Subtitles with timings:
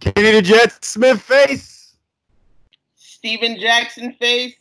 [0.00, 1.96] Kenny the Jet Smith face.
[2.94, 4.54] Steven Jackson face.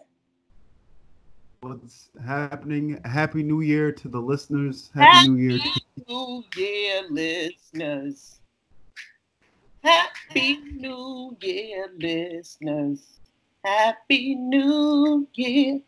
[1.62, 3.00] What's happening?
[3.06, 4.90] Happy New Year to the listeners.
[4.94, 5.60] Happy, Happy New Year.
[6.08, 8.40] New Year, listeners.
[9.82, 13.20] Happy New Year, listeners.
[13.64, 15.82] Happy New Year.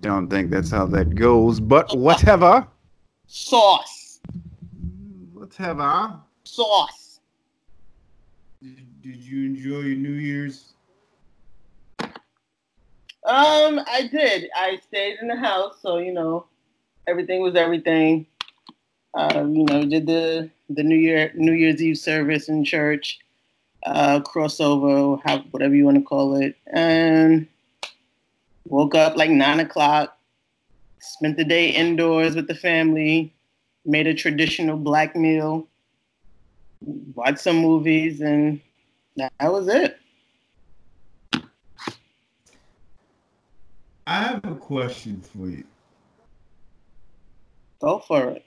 [0.00, 2.66] Don't think that's how that goes, but whatever.
[3.26, 4.03] Sauce.
[5.44, 6.20] Whatever.
[6.44, 7.20] Sauce.
[8.62, 10.72] Did, did you enjoy your New Year's?
[11.98, 12.08] Um,
[13.86, 14.48] I did.
[14.56, 16.46] I stayed in the house, so you know,
[17.06, 18.24] everything was everything.
[19.12, 23.18] Um, you know, did the the New Year New Year's Eve service in church,
[23.84, 27.46] uh, crossover, how, whatever you want to call it, and
[28.66, 30.16] woke up like nine o'clock.
[31.00, 33.33] Spent the day indoors with the family.
[33.84, 35.68] Made a traditional black meal.
[36.80, 38.60] Watched some movies, and
[39.16, 39.98] that was it.
[44.06, 45.64] I have a question for you.
[47.80, 48.44] Go for it.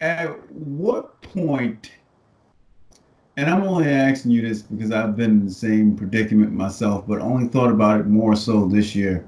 [0.00, 1.90] At what point,
[3.36, 7.20] and I'm only asking you this because I've been in the same predicament myself, but
[7.20, 9.26] only thought about it more so this year.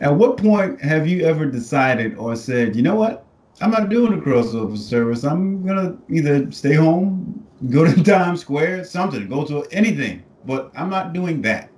[0.00, 3.24] At what point have you ever decided or said, you know what?
[3.60, 5.24] I'm not doing a crossover service.
[5.24, 10.88] I'm gonna either stay home, go to Times Square, something, go to anything, but I'm
[10.88, 11.70] not doing that.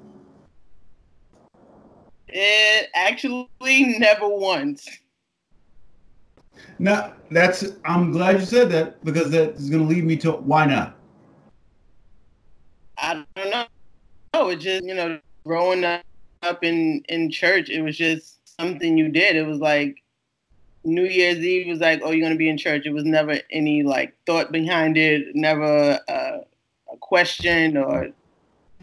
[2.28, 3.48] It actually
[3.98, 4.88] never once.
[6.78, 10.66] Now that's I'm glad you said that because that is gonna lead me to why
[10.66, 10.96] not.
[12.98, 13.64] I don't know.
[14.34, 19.08] No, it just you know, growing up in in church, it was just something you
[19.08, 19.36] did.
[19.36, 20.02] It was like
[20.84, 22.86] New Year's Eve was like, oh, you're gonna be in church.
[22.86, 26.38] It was never any like thought behind it, never uh,
[26.92, 28.08] a question or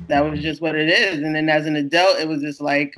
[0.07, 1.19] that was just what it is.
[1.19, 2.95] And then as an adult, it was just like,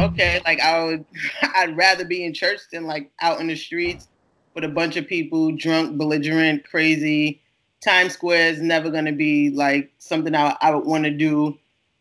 [0.00, 1.04] okay, like I would,
[1.54, 4.08] I'd rather be in church than like out in the streets
[4.54, 7.42] with a bunch of people, drunk, belligerent, crazy.
[7.84, 11.58] Times Square is never gonna be like something I, I would want to do,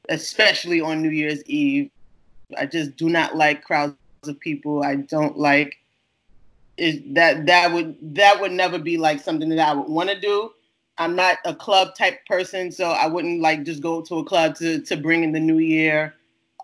[0.10, 1.92] especially on New Year's Eve.
[2.58, 4.84] I just do not like crowds of people.
[4.84, 5.78] I don't like
[6.78, 10.20] is that that would that would never be like something that I would want to
[10.20, 10.52] do.
[11.00, 14.56] I'm not a club type person, so I wouldn't like just go to a club
[14.58, 16.14] to to bring in the new year.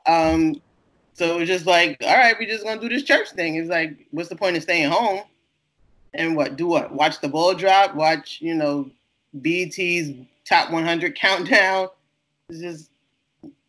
[0.06, 0.62] Um,
[1.14, 3.56] so it was just like, all right, we're just gonna do this church thing.
[3.56, 5.22] It's like, what's the point of staying home?
[6.14, 6.56] And what?
[6.56, 6.92] Do what?
[6.92, 7.96] Watch the ball drop?
[7.96, 8.90] Watch, you know,
[9.42, 10.16] BT's
[10.46, 11.88] top 100 countdown?
[12.50, 12.90] It's just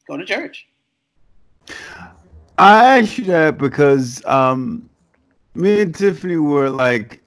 [0.06, 0.66] go to church.
[2.58, 4.88] I asked you that because um,
[5.54, 7.22] me and Tiffany were like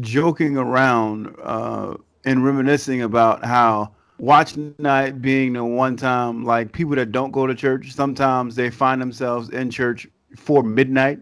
[0.00, 6.94] joking around uh, and reminiscing about how watch night being the one time like people
[6.94, 10.06] that don't go to church sometimes they find themselves in church
[10.36, 11.18] for midnight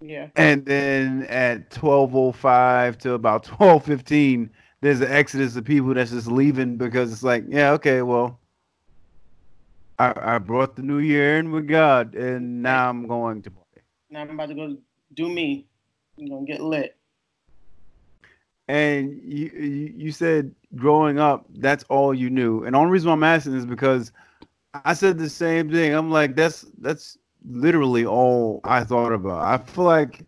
[0.00, 0.28] Yeah.
[0.34, 4.50] and then at 1205 to about 1215
[4.80, 8.40] there's an exodus of people that's just leaving because it's like yeah okay well
[9.98, 13.62] I, I brought the new year in with God, and now I'm going to play.
[14.10, 14.76] Now I'm about to go
[15.14, 15.66] do me.
[16.18, 16.96] I'm gonna get lit.
[18.68, 22.64] And you, you you said growing up, that's all you knew.
[22.64, 24.12] And the only reason why I'm asking is because
[24.84, 25.92] I said the same thing.
[25.92, 29.42] I'm like, that's that's literally all I thought about.
[29.42, 30.24] I feel like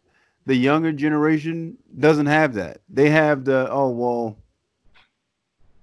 [0.46, 2.80] the younger generation doesn't have that.
[2.88, 4.36] They have the oh well,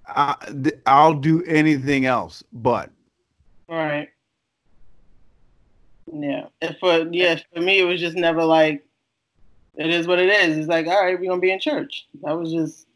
[0.08, 2.92] I, th- I'll do anything else, but
[3.78, 4.10] right.
[6.12, 6.48] Yeah.
[6.62, 8.84] And for yeah, for me it was just never like
[9.76, 10.58] it is what it is.
[10.58, 12.08] It's like, all right, we're gonna be in church.
[12.24, 12.88] That was just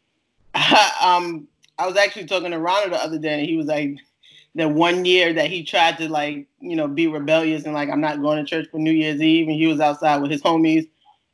[1.02, 1.48] um
[1.78, 3.96] I was actually talking to Ronald the other day and he was like
[4.54, 8.00] that one year that he tried to like, you know, be rebellious and like I'm
[8.00, 10.88] not going to church for New Year's Eve and he was outside with his homies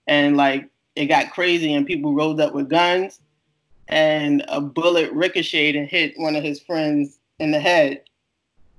[0.07, 3.21] and like it got crazy and people rolled up with guns
[3.89, 8.03] and a bullet ricocheted and hit one of his friends in the head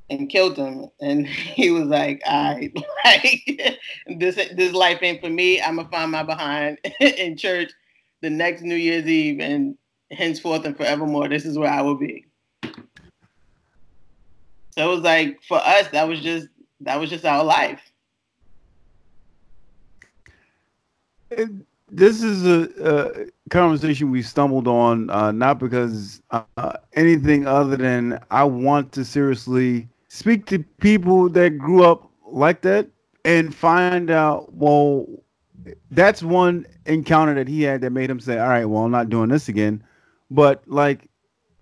[0.09, 0.87] and killed him.
[1.01, 2.71] And he was like, "All right,
[3.05, 3.79] like
[4.17, 5.61] this this life ain't for me.
[5.61, 7.71] I'm gonna find my behind in church
[8.21, 9.77] the next New Year's Eve, and
[10.11, 12.25] henceforth and forevermore, this is where I will be."
[14.71, 16.47] So it was like for us, that was just
[16.81, 17.81] that was just our life.
[21.89, 28.19] This is a, a conversation we stumbled on, uh, not because uh, anything other than
[28.31, 32.87] I want to seriously speak to people that grew up like that
[33.25, 35.07] and find out, well,
[35.89, 39.09] that's one encounter that he had that made him say, "All right, well, I'm not
[39.09, 39.83] doing this again."
[40.29, 41.09] But like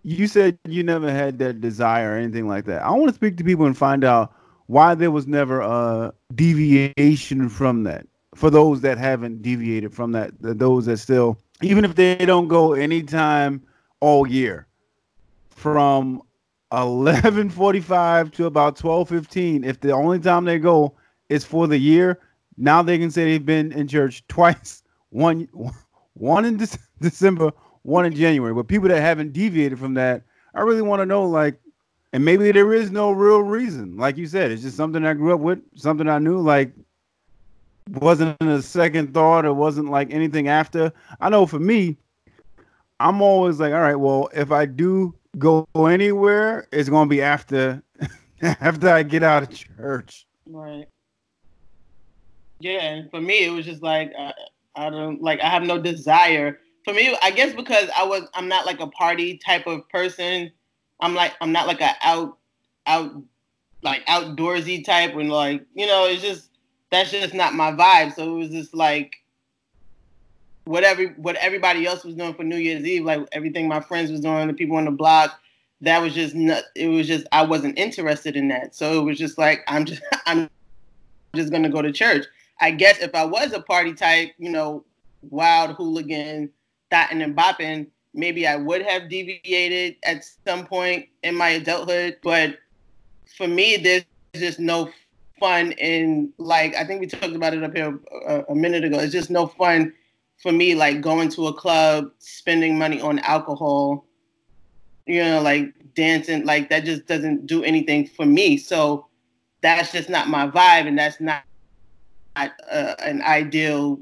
[0.04, 2.84] you said, you never had that desire or anything like that.
[2.84, 4.34] I want to speak to people and find out
[4.66, 8.06] why there was never a deviation from that.
[8.36, 12.74] For those that haven't deviated from that, those that still, even if they don't go
[12.74, 13.62] anytime
[14.02, 14.68] all year,
[15.50, 16.22] from
[16.72, 20.94] 11:45 to about 12:15, if the only time they go
[21.30, 22.20] is for the year,
[22.58, 24.84] now they can say they've been in church twice.
[25.10, 25.50] One
[26.14, 26.68] one in De-
[27.02, 27.52] December,
[27.82, 28.54] one in January.
[28.54, 30.24] But people that haven't deviated from that,
[30.56, 31.60] I really want to know like
[32.14, 33.98] and maybe there is no real reason.
[33.98, 36.72] Like you said, it's just something I grew up with, something I knew like
[37.90, 40.92] wasn't a second thought or wasn't like anything after.
[41.20, 41.98] I know for me,
[43.00, 47.82] I'm always like, all right, well, if I do go anywhere, it's gonna be after
[48.42, 50.26] after I get out of church.
[50.46, 50.88] Right.
[52.60, 54.34] Yeah, and for me, it was just like I,
[54.76, 56.60] I don't like I have no desire.
[56.86, 60.52] For me, I guess because I was I'm not like a party type of person.
[61.00, 62.38] I'm like I'm not like a out
[62.88, 63.12] out
[63.84, 66.50] like outdoorsy type and like you know it's just
[66.92, 68.14] that's just not my vibe.
[68.14, 69.16] So it was just like
[70.66, 74.22] whatever what everybody else was doing for New Year's Eve, like everything my friends was
[74.22, 75.40] doing, the people on the block,
[75.82, 78.76] that was just not, it was just I wasn't interested in that.
[78.76, 80.50] So it was just like I'm just I'm
[81.36, 82.26] just gonna go to church.
[82.60, 84.86] I guess if I was a party type, you know,
[85.24, 86.52] wild hooligan,
[86.92, 92.18] thotting and bopping, maybe I would have deviated at some point in my adulthood.
[92.22, 92.60] But
[93.36, 94.04] for me, there's
[94.36, 94.92] just no
[95.40, 99.00] fun in like I think we talked about it up here a, a minute ago.
[99.00, 99.94] It's just no fun
[100.42, 104.06] for me like going to a club, spending money on alcohol,
[105.06, 108.58] you know, like dancing, like that just doesn't do anything for me.
[108.58, 109.08] So
[109.62, 111.44] that's just not my vibe, and that's not
[112.36, 114.00] not uh, an ideal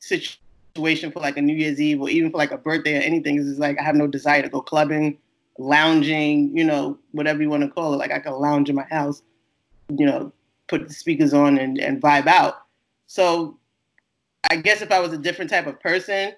[0.00, 3.38] situation for like a New Year's Eve or even for like a birthday or anything.
[3.38, 5.18] It's like I have no desire to go clubbing,
[5.58, 7.96] lounging, you know, whatever you want to call it.
[7.96, 9.22] Like I can lounge in my house,
[9.96, 10.32] you know,
[10.68, 12.62] put the speakers on and, and vibe out.
[13.06, 13.58] So
[14.48, 16.32] I guess if I was a different type of person,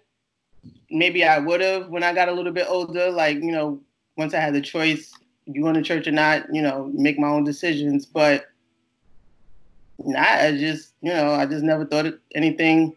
[0.91, 3.11] maybe I would have when I got a little bit older.
[3.11, 3.81] Like, you know,
[4.17, 5.13] once I had the choice,
[5.47, 8.07] you going to church or not, you know, make my own decisions.
[8.07, 8.47] But
[9.99, 12.97] nah, I just, you know, I just never thought of anything.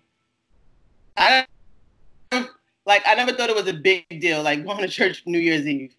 [1.18, 1.46] I
[2.86, 5.66] like I never thought it was a big deal, like going to church New Year's
[5.66, 5.96] Eve.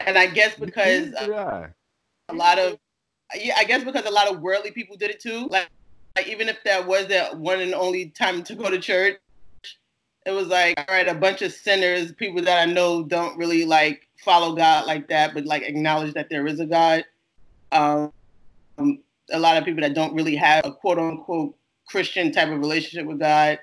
[0.00, 2.78] And I guess because a lot of,
[3.34, 5.48] yeah, I guess because a lot of worldly people did it too.
[5.50, 5.68] Like,
[6.18, 9.18] like even if that was that one and only time to go to church,
[10.26, 13.64] it was like, all right, a bunch of sinners, people that I know don't really
[13.64, 17.04] like follow God like that, but like acknowledge that there is a God.
[17.70, 18.12] Um,
[19.30, 21.56] a lot of people that don't really have a quote unquote
[21.86, 23.60] Christian type of relationship with God.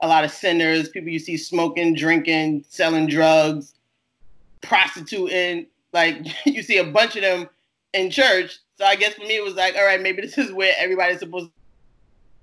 [0.00, 3.74] A lot of sinners, people you see smoking, drinking, selling drugs,
[4.60, 5.66] prostituting.
[5.92, 7.48] Like you see a bunch of them
[7.92, 8.58] in church.
[8.76, 11.20] So I guess for me it was like, all right, maybe this is where everybody's
[11.20, 11.50] supposed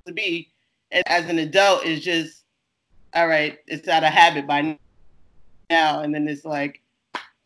[0.09, 0.49] to be.
[0.91, 2.43] And as an adult, it's just,
[3.13, 4.77] all right, it's out of habit by
[5.69, 6.01] now.
[6.01, 6.81] And then it's like,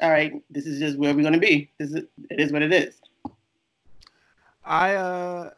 [0.02, 1.72] all right, this is just where we're gonna be.
[1.78, 3.00] This is it is what it is.
[4.66, 5.52] I uh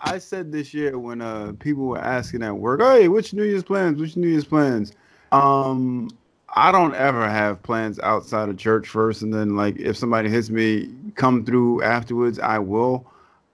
[0.00, 3.62] I said this year when uh people were asking at work, "Hey, which New Year's
[3.62, 4.00] plans?
[4.00, 4.92] Which New Year's plans?"
[5.30, 6.10] Um,
[6.56, 10.50] I don't ever have plans outside of church first, and then like if somebody hits
[10.50, 12.38] me, come through afterwards.
[12.38, 13.06] I will.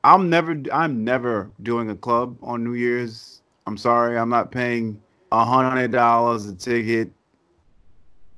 [0.04, 0.60] I'm never.
[0.72, 3.42] I'm never doing a club on New Year's.
[3.66, 4.18] I'm sorry.
[4.18, 5.00] I'm not paying
[5.32, 7.10] a hundred dollars a ticket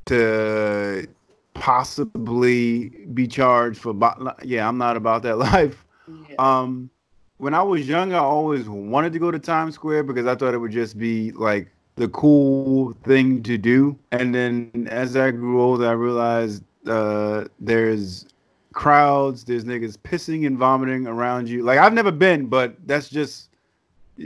[0.07, 1.07] to
[1.55, 3.95] possibly be charged for.
[4.43, 5.85] Yeah, I'm not about that life.
[6.29, 6.37] Yeah.
[6.39, 6.91] Um,
[7.39, 10.55] when I was young, I always wanted to go to Times Square because I thought
[10.55, 13.99] it would just be like the cool thing to do.
[14.13, 18.27] And then as I grew older, I realized uh, there's
[18.73, 21.63] crowds, there's niggas pissing and vomiting around you.
[21.63, 23.51] Like I've never been, but that's just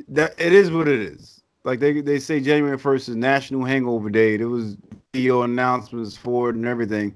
[0.08, 1.42] that it is what it is.
[1.64, 4.36] Like they they say January first is National Hangover Day.
[4.36, 4.76] There was
[5.12, 7.14] video announcements for it and everything.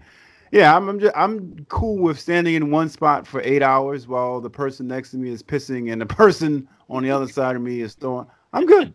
[0.53, 4.41] Yeah, I'm I'm, just, I'm cool with standing in one spot for eight hours while
[4.41, 7.63] the person next to me is pissing and the person on the other side of
[7.63, 8.27] me is throwing.
[8.53, 8.93] I'm good.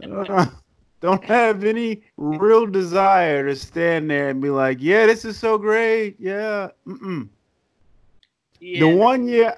[1.00, 5.56] Don't have any real desire to stand there and be like, "Yeah, this is so
[5.56, 6.70] great." Yeah.
[6.86, 7.28] Mm-mm.
[8.60, 8.80] Yeah.
[8.80, 9.54] The one year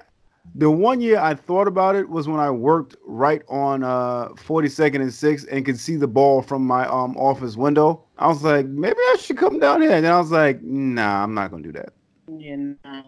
[0.55, 4.95] the one year I thought about it was when I worked right on uh 42nd
[4.95, 8.03] and 6th and could see the ball from my um office window.
[8.17, 9.91] I was like, maybe I should come down here.
[9.91, 11.93] And then I was like, nah, I'm not gonna do that.
[12.27, 13.03] Yeah, nah.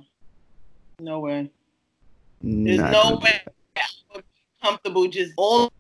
[1.00, 1.52] No way.
[2.42, 3.42] There's not no way
[4.14, 4.22] I'm
[4.62, 5.72] comfortable just all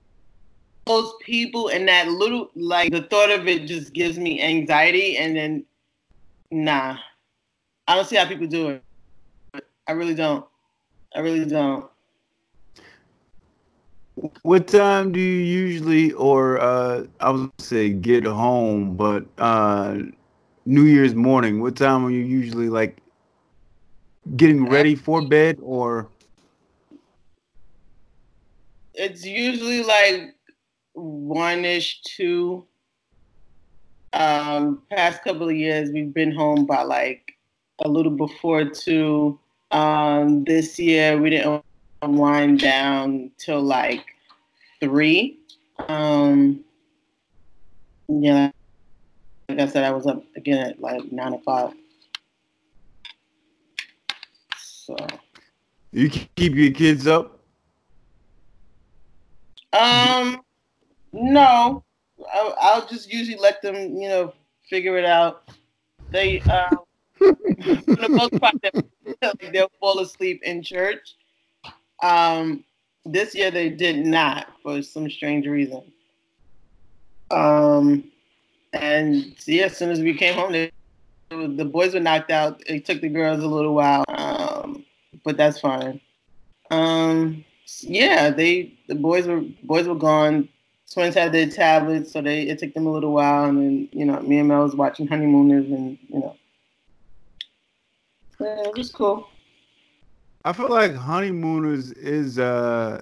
[0.85, 5.35] those people and that little like the thought of it just gives me anxiety and
[5.35, 5.65] then
[6.51, 6.97] nah.
[7.87, 8.83] I don't see how people do it.
[9.87, 10.45] I really don't.
[11.15, 11.85] I really don't.
[14.43, 18.95] What time do you usually, or uh, I would say, get home?
[18.95, 19.97] But uh,
[20.65, 22.97] New Year's morning, what time are you usually like
[24.37, 26.07] getting ready for bed, or?
[28.93, 30.35] It's usually like
[30.93, 32.65] one ish, two.
[34.13, 37.33] Um, past couple of years, we've been home by like
[37.83, 39.39] a little before two.
[39.73, 41.63] Um, this year, we didn't
[42.03, 44.05] wind down till like
[44.79, 45.39] three.
[45.89, 46.63] Um,
[48.07, 48.51] yeah,
[49.49, 51.73] like I said, I was up again at like nine o'clock.
[54.57, 54.95] So
[55.91, 57.39] you keep your kids up?
[59.73, 60.41] Um,
[61.11, 61.83] no,
[62.31, 64.33] I'll, I'll just usually let them, you know,
[64.69, 65.49] figure it out.
[66.11, 66.75] They, uh,
[67.23, 68.55] for the most part,
[69.51, 71.15] they'll, fall asleep in church.
[72.01, 72.63] Um,
[73.05, 75.83] this year they did not for some strange reason.
[77.31, 78.05] Um,
[78.73, 80.71] and yeah, as soon as we came home, they,
[81.29, 82.61] the boys were knocked out.
[82.67, 84.85] It took the girls a little while, um,
[85.23, 85.99] but that's fine.
[86.71, 87.43] Um,
[87.81, 90.49] yeah, they the boys were boys were gone.
[90.91, 94.05] Twins had their tablets, so they it took them a little while, and then you
[94.05, 96.35] know me and Mel was watching Honeymooners, and you know,
[98.43, 99.27] yeah, it was cool.
[100.45, 103.01] I feel like honeymooners is uh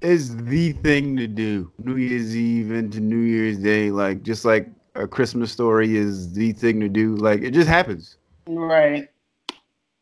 [0.00, 1.72] is the thing to do.
[1.78, 6.52] New Year's Eve into New Year's Day, like just like a Christmas story is the
[6.52, 7.16] thing to do.
[7.16, 8.18] Like it just happens.
[8.46, 9.08] Right.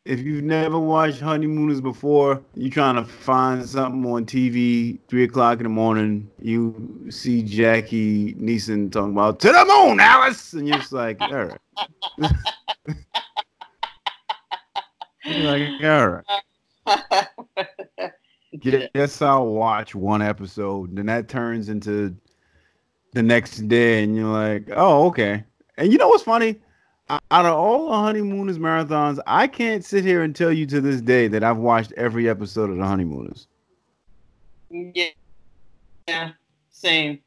[0.05, 5.59] If you've never watched Honeymooners before, you're trying to find something on TV, three o'clock
[5.59, 10.77] in the morning, you see Jackie Gleason talking about to the moon, Alice, and you're
[10.77, 11.59] just like, all right.
[15.25, 16.23] like, all
[16.87, 17.27] right.
[18.93, 20.95] Guess I'll watch one episode.
[20.95, 22.15] Then that turns into
[23.13, 25.43] the next day, and you're like, oh, okay.
[25.77, 26.59] And you know what's funny?
[27.09, 31.01] Out of all the Honeymooners marathons, I can't sit here and tell you to this
[31.01, 33.47] day that I've watched every episode of the Honeymooners.
[34.69, 35.09] Yeah.
[36.07, 36.31] Yeah.
[36.69, 37.19] Same.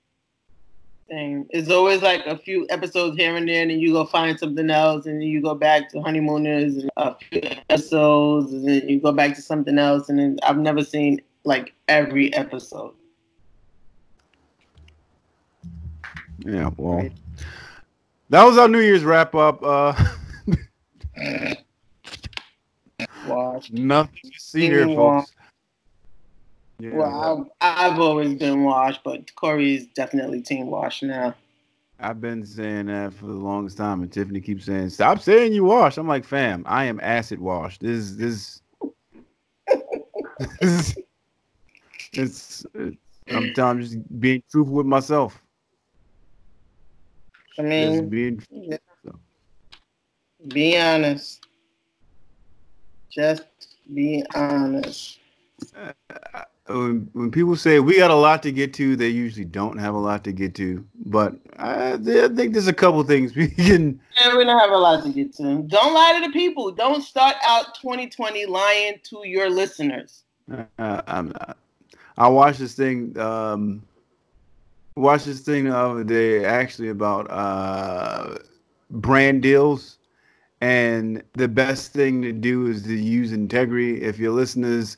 [1.08, 1.46] Same.
[1.50, 4.68] It's always like a few episodes here and there, and then you go find something
[4.70, 9.00] else, and then you go back to Honeymooners, and a few episodes, and then you
[9.00, 12.94] go back to something else, and then I've never seen like every episode.
[16.40, 17.08] Yeah, well,
[18.30, 19.62] that was our New Year's wrap up.
[19.62, 19.94] Uh,
[23.28, 23.70] Watch.
[23.70, 25.32] Nothing to see here, folks.
[26.78, 26.94] Yeah.
[26.94, 31.34] Well, I've, I've always been washed, but Corey is definitely team wash now.
[31.98, 35.64] I've been saying that for the longest time, and Tiffany keeps saying, "Stop saying you
[35.64, 37.80] wash." I'm like, "Fam, I am acid washed.
[37.80, 38.60] This, this,
[40.60, 40.94] this
[42.12, 45.40] it's, it's, I'm just being truthful with myself.
[47.58, 48.76] I mean, being, yeah.
[49.04, 49.18] so.
[50.48, 51.46] be honest.
[53.10, 53.44] Just
[53.92, 55.18] be honest.
[55.74, 59.78] Uh, when, when people say we got a lot to get to, they usually don't
[59.78, 60.84] have a lot to get to.
[61.04, 64.00] But I, I think there's a couple things we can.
[64.18, 65.62] Yeah, we don't have a lot to get to.
[65.62, 66.72] Don't lie to the people.
[66.72, 70.24] Don't start out 2020 lying to your listeners.
[70.50, 71.56] Uh, I'm not.
[72.18, 73.18] I watched this thing.
[73.18, 73.82] Um,
[74.94, 78.38] watched this thing the other day, actually about uh,
[78.90, 79.98] brand deals,
[80.60, 84.02] and the best thing to do is to use integrity.
[84.02, 84.96] If your listeners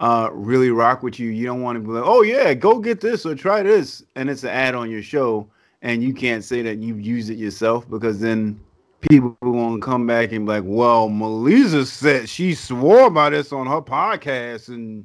[0.00, 3.00] uh, really rock with you, you don't want to be like, "Oh yeah, go get
[3.00, 5.46] this or try this," and it's an ad on your show,
[5.82, 8.58] and you can't say that you've used it yourself because then
[9.02, 13.66] people will come back and be like, "Well, Melissa said she swore by this on
[13.66, 15.04] her podcast," and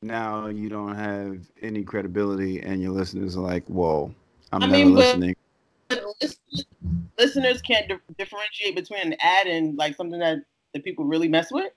[0.00, 4.14] now you don't have any credibility, and your listeners are like, "Whoa,
[4.52, 5.36] I'm I never mean, listening."
[7.18, 10.38] listeners can't di- differentiate between an ad and like something that
[10.72, 11.72] the people really mess with.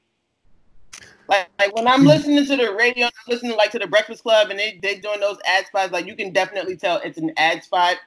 [1.28, 4.50] Like, like when I'm listening to the radio, I'm listening like to the Breakfast Club,
[4.50, 5.92] and they they doing those ad spots.
[5.92, 7.98] Like you can definitely tell it's an ad spot,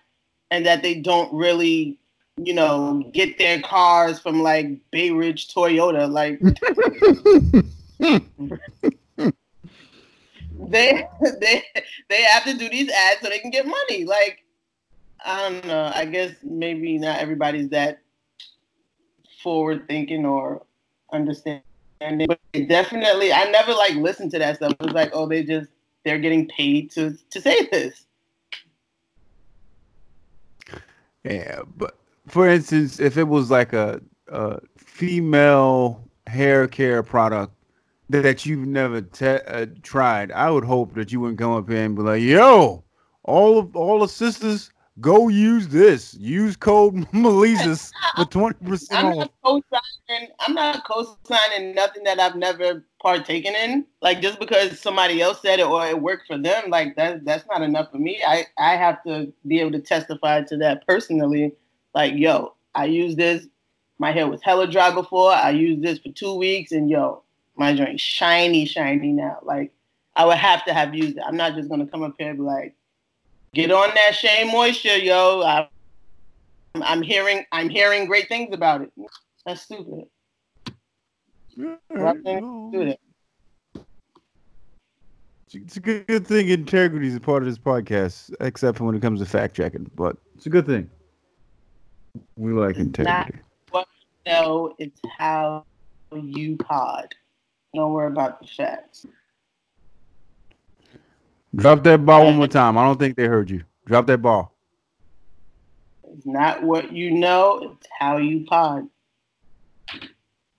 [0.50, 1.98] and that they don't really,
[2.36, 6.10] you know, get their cars from like Bay Ridge Toyota.
[6.10, 6.40] Like
[10.68, 11.08] they
[11.40, 11.62] they
[12.08, 14.04] they have to do these ads so they can get money.
[14.04, 14.44] Like
[15.24, 15.90] I don't know.
[15.94, 18.00] I guess maybe not everybody's that
[19.42, 20.62] forward thinking or
[21.12, 21.62] understanding.
[22.00, 22.28] And
[22.68, 24.72] definitely, I never like listened to that stuff.
[24.72, 25.70] It was like, oh, they just
[26.04, 28.04] they're getting paid to to say this.
[31.24, 31.96] Yeah, but
[32.28, 37.52] for instance, if it was like a, a female hair care product
[38.10, 41.84] that you've never te- uh, tried, I would hope that you wouldn't come up here
[41.84, 42.84] and be like, "Yo,
[43.24, 46.14] all of all the sisters go use this.
[46.14, 50.28] Use code Malises for twenty percent I'm off." not co-signing.
[50.40, 53.86] I'm not co-signing nothing that I've never partaken in.
[54.02, 57.46] Like just because somebody else said it or it worked for them, like that that's
[57.48, 58.22] not enough for me.
[58.26, 61.52] I I have to be able to testify to that personally.
[61.94, 63.46] Like yo, I used this.
[63.98, 65.32] My hair was hella dry before.
[65.32, 67.22] I used this for two weeks, and yo,
[67.56, 69.38] my joint shiny, shiny now.
[69.42, 69.72] Like
[70.16, 71.22] I would have to have used it.
[71.26, 72.75] I'm not just gonna come up here and be like,
[73.56, 75.42] get on that Shea Moisture, yo.
[75.42, 75.68] I,
[76.74, 78.92] I'm hearing I'm hearing great things about it.
[79.46, 80.04] That's stupid.
[81.56, 82.98] Right, well, do that.
[85.54, 88.94] It's a good, good thing integrity is a part of this podcast, except for when
[88.94, 89.90] it comes to fact checking.
[89.94, 90.90] But it's a good thing.
[92.36, 93.38] We like It's what integrity.
[94.26, 95.64] No, it's how
[96.12, 97.14] you pod.
[97.74, 99.06] Don't worry about the facts.
[101.56, 102.76] Drop that ball one more time.
[102.76, 103.64] I don't think they heard you.
[103.86, 104.52] Drop that ball.
[106.12, 108.88] It's not what you know, it's how you pod.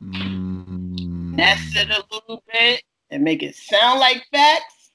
[0.04, 1.36] Mm.
[1.36, 4.92] Mess it a little bit and make it sound like facts.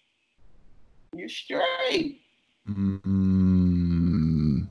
[1.14, 2.20] You're straight.
[2.68, 4.66] Mm.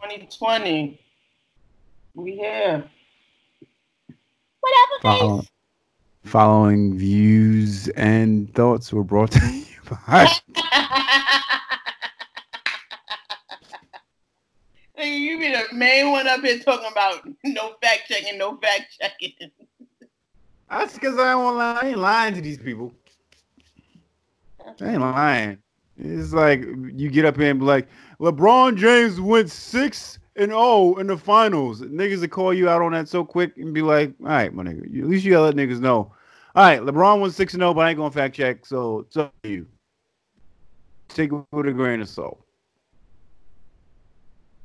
[0.00, 1.00] 2020.
[2.14, 2.84] We here.
[4.60, 5.44] Whatever Follow-
[6.24, 9.73] following views and thoughts were brought to you
[14.96, 19.50] You be the main one up here talking about no fact checking, no fact checking.
[20.70, 21.78] That's because I don't lie.
[21.82, 22.92] I ain't lying to these people.
[24.80, 25.58] I ain't lying.
[25.98, 27.88] It's like you get up here and be like,
[28.20, 31.80] LeBron James went six and zero in the finals.
[31.82, 34.64] Niggas will call you out on that so quick and be like, all right, my
[34.64, 34.84] nigga.
[34.98, 36.12] At least you gotta let niggas know.
[36.56, 38.64] All right, LeBron went six and zero, but I ain't gonna fact check.
[38.64, 39.66] So it's up to you.
[41.14, 42.44] Take it with a grain of salt.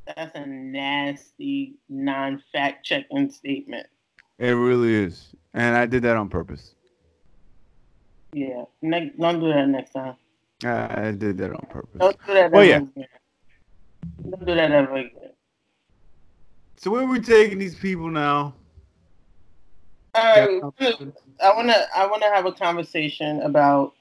[0.08, 3.86] That's a nasty non fact checking statement.
[4.40, 6.74] It really is, and I did that on purpose.
[8.34, 8.64] Yeah.
[8.82, 10.16] Don't do that next time.
[10.64, 12.00] I I did that on purpose.
[12.00, 12.78] Don't do that Oh, ever yeah.
[12.78, 13.08] again.
[14.24, 15.32] Don't do that ever again.
[16.78, 18.56] So where are we taking these people now?
[20.16, 20.64] All right.
[21.44, 23.94] I wanna I wanna have a conversation about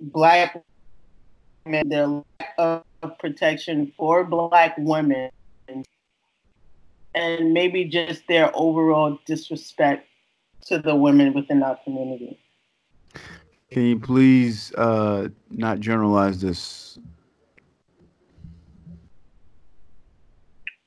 [0.00, 0.64] black
[1.68, 2.24] men, their lack
[2.58, 5.30] of protection for black women,
[7.14, 10.06] and maybe just their overall disrespect
[10.66, 12.38] to the women within our community.
[13.70, 16.98] Can you please uh, not generalize this?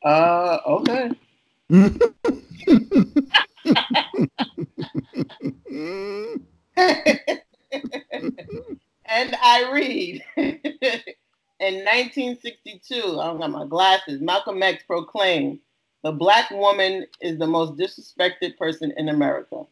[0.04, 1.12] Uh, okay.
[9.12, 10.24] and I read.
[10.38, 15.60] In 1962, I don't got my glasses, Malcolm X proclaimed,
[16.04, 19.66] the black woman is the most disrespected person in America.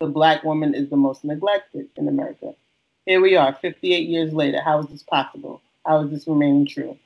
[0.00, 2.54] The black woman is the most neglected in America.
[3.04, 4.62] Here we are, 58 years later.
[4.62, 5.60] How is this possible?
[5.84, 6.96] How is this remaining true?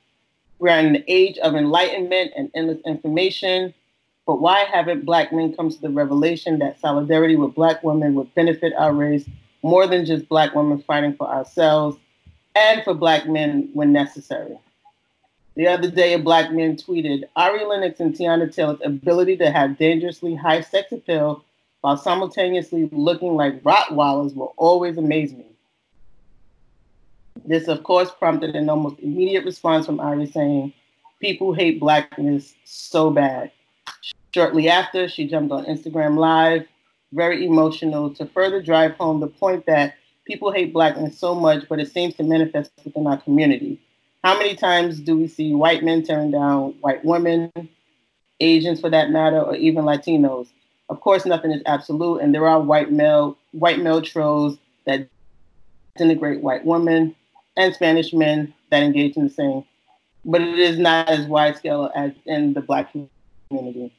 [0.59, 3.73] We're in an age of enlightenment and endless information.
[4.25, 8.33] But why haven't black men come to the revelation that solidarity with black women would
[8.35, 9.25] benefit our race
[9.61, 11.97] more than just black women fighting for ourselves
[12.55, 14.57] and for black men when necessary?
[15.55, 19.77] The other day, a black man tweeted Ari Lennox and Teyana Taylor's ability to have
[19.77, 21.43] dangerously high sex appeal
[21.81, 25.45] while simultaneously looking like Rottweilers will always amaze me.
[27.45, 30.73] This, of course, prompted an almost immediate response from Ari saying,
[31.19, 33.51] People hate blackness so bad.
[34.33, 36.65] Shortly after, she jumped on Instagram Live,
[37.11, 39.95] very emotional, to further drive home the point that
[40.25, 43.79] people hate blackness so much, but it seems to manifest within our community.
[44.23, 47.51] How many times do we see white men tearing down white women,
[48.39, 50.47] Asians for that matter, or even Latinos?
[50.89, 55.07] Of course, nothing is absolute, and there are white male white male trolls that
[55.97, 57.15] denigrate white women
[57.57, 59.63] and Spanish men that engage in the same,
[60.25, 62.91] but it is not as wide scale as in the black
[63.49, 63.93] community.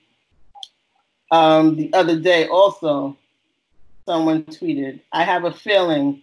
[1.30, 3.16] Um, the other day, also,
[4.06, 6.22] someone tweeted, I have a feeling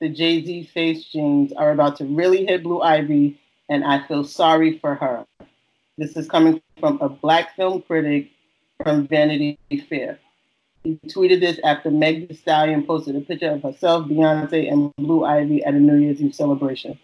[0.00, 4.24] the Jay Z face genes are about to really hit Blue Ivy, and I feel
[4.24, 5.24] sorry for her.
[5.96, 8.30] This is coming from a black film critic
[8.82, 10.18] from Vanity Fair.
[10.84, 15.24] He tweeted this after Meg Thee Stallion posted a picture of herself, Beyonce, and Blue
[15.24, 16.98] Ivy at a New Year's Eve celebration.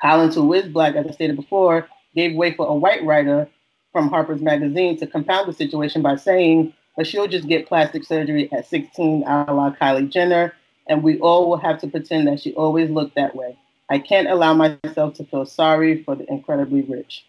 [0.00, 3.48] Collins, who is black, as I stated before, gave way for a white writer
[3.94, 8.52] from Harper's Magazine to compound the situation by saying, but she'll just get plastic surgery
[8.52, 10.52] at 16, a la Kylie Jenner,
[10.88, 13.56] and we all will have to pretend that she always looked that way.
[13.88, 17.24] I can't allow myself to feel sorry for the incredibly rich.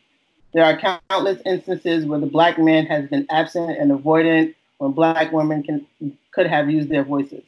[0.54, 5.32] There are countless instances where the black man has been absent and avoidant when black
[5.32, 5.86] women can,
[6.32, 7.44] could have used their voices.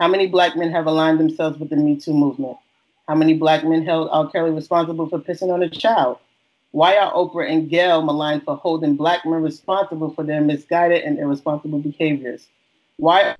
[0.00, 2.56] How many black men have aligned themselves with the Me Too movement?
[3.06, 4.28] How many black men held R.
[4.28, 6.18] Kelly responsible for pissing on a child?
[6.76, 11.18] Why are Oprah and Gayle maligned for holding black men responsible for their misguided and
[11.18, 12.48] irresponsible behaviors?
[12.98, 13.34] Why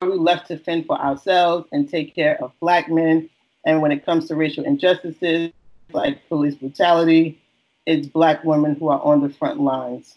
[0.00, 3.28] are we left to fend for ourselves and take care of black men?
[3.66, 5.50] And when it comes to racial injustices
[5.92, 7.42] like police brutality,
[7.84, 10.16] it's black women who are on the front lines,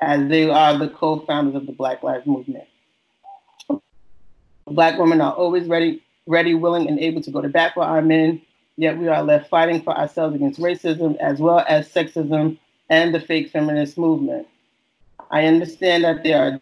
[0.00, 2.64] as they are the co-founders of the Black Lives Movement.
[4.64, 8.00] Black women are always ready, ready, willing, and able to go to bat for our
[8.00, 8.40] men,
[8.76, 12.58] yet we are left fighting for ourselves against racism as well as sexism
[12.90, 14.46] and the fake feminist movement.
[15.30, 16.60] I understand that there are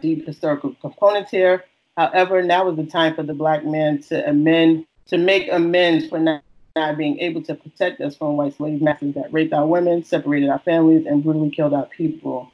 [0.00, 1.64] deep historical components here.
[1.96, 6.18] However, now is the time for the black man to amend, to make amends for
[6.18, 6.42] not,
[6.76, 10.48] not being able to protect us from white slave masters that raped our women, separated
[10.48, 12.50] our families, and brutally killed our people.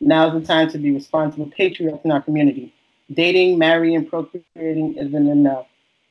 [0.00, 2.74] Now is the time to be responsible patriots in our community.
[3.12, 5.66] Dating, marrying, procreating isn't enough.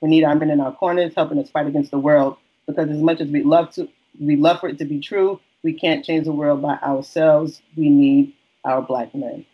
[0.06, 2.38] We need our men in our corners helping us fight against the world.
[2.68, 3.90] Because as much as we love to,
[4.20, 7.64] we love for it to be true, we can't change the world by ourselves.
[7.76, 9.48] We need our black men.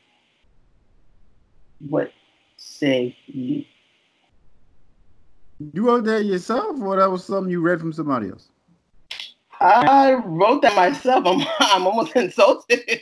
[1.87, 2.11] What
[2.57, 3.63] say you?
[5.71, 8.49] You wrote that yourself, or that was something you read from somebody else?
[9.61, 11.25] I wrote that myself.
[11.25, 12.99] I'm, I'm almost insulted.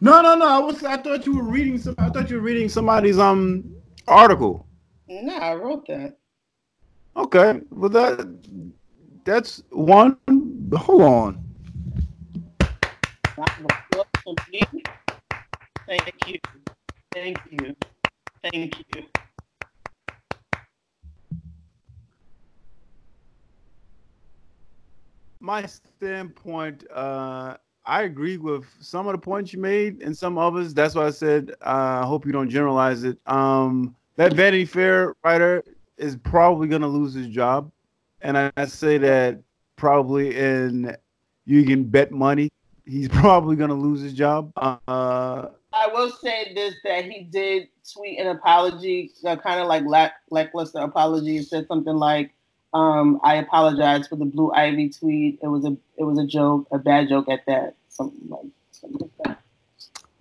[0.00, 0.48] No, no, no.
[0.48, 0.82] I was.
[0.82, 1.94] I thought you were reading some.
[1.98, 3.76] I thought you were reading somebody's um
[4.08, 4.66] article.
[5.08, 6.18] No, I wrote that.
[7.18, 8.38] Okay, well that
[9.24, 10.16] that's one.
[10.72, 11.44] Hold on.
[15.86, 16.38] Thank you.
[17.12, 17.76] Thank you.
[18.52, 19.02] Thank you.
[25.40, 30.72] My standpoint, uh, I agree with some of the points you made and some others.
[30.72, 33.18] That's why I said uh, I hope you don't generalize it.
[33.26, 35.64] Um, that Vanity Fair writer
[35.98, 37.70] is probably going to lose his job,
[38.22, 39.40] and I, I say that
[39.76, 40.96] probably in
[41.44, 42.50] you can bet money
[42.88, 44.52] he's probably going to lose his job.
[44.56, 49.84] Uh, I will say this that he did tweet an apology, uh, kind of like
[49.84, 51.36] lack, lackluster apology.
[51.36, 52.32] He said something like,
[52.72, 55.38] um, "I apologize for the Blue Ivy tweet.
[55.42, 59.00] It was a it was a joke, a bad joke at that." Something like something
[59.00, 59.40] like that.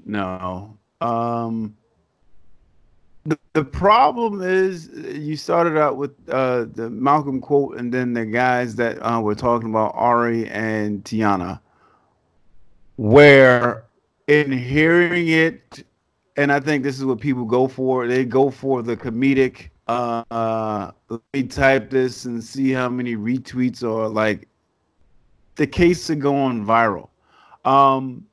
[0.06, 0.78] No.
[1.00, 1.78] Um,
[3.54, 8.76] the, problem is you started out with uh, the Malcolm quote, and then the guys
[8.76, 11.60] that uh, were talking about Ari and Teyana,
[12.96, 13.86] where
[14.28, 15.84] in hearing it,
[16.38, 18.08] and I think this is what people go for.
[18.08, 19.70] They go for the comedic.
[19.88, 24.48] Uh, uh, let me type this and see how many retweets or like
[25.56, 27.10] the case of going viral.
[27.66, 28.26] Um,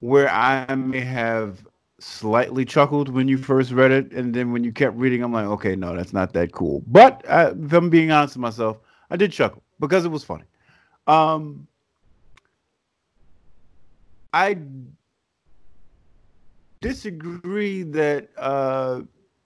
[0.00, 1.64] where I may have
[2.00, 5.46] slightly chuckled when you first read it, and then when you kept reading, I'm like,
[5.46, 6.82] okay, no, that's not that cool.
[6.86, 8.78] But uh, if I'm being honest with myself,
[9.10, 10.44] I did chuckle because it was funny.
[11.06, 11.66] Um,
[14.32, 14.58] I
[16.80, 19.02] disagree that uh,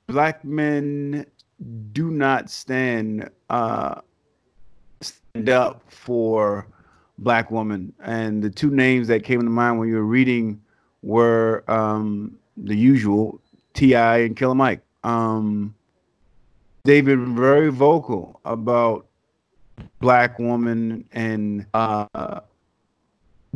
[0.06, 1.26] black men
[1.92, 4.00] do not stand uh,
[5.00, 6.66] stand up for
[7.18, 10.60] black women, and the two names that came to mind when you were reading
[11.02, 13.40] were um, the usual
[13.74, 14.18] T.I.
[14.18, 14.80] and Killer Mike.
[15.02, 15.74] Um,
[16.84, 19.06] they've been very vocal about
[20.00, 22.40] black women and uh,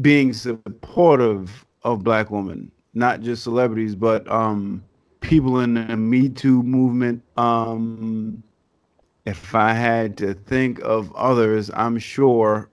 [0.01, 4.83] being supportive of black women, not just celebrities, but um,
[5.21, 7.23] people in the Me Too movement.
[7.37, 8.43] Um,
[9.25, 12.71] if I had to think of others, I'm sure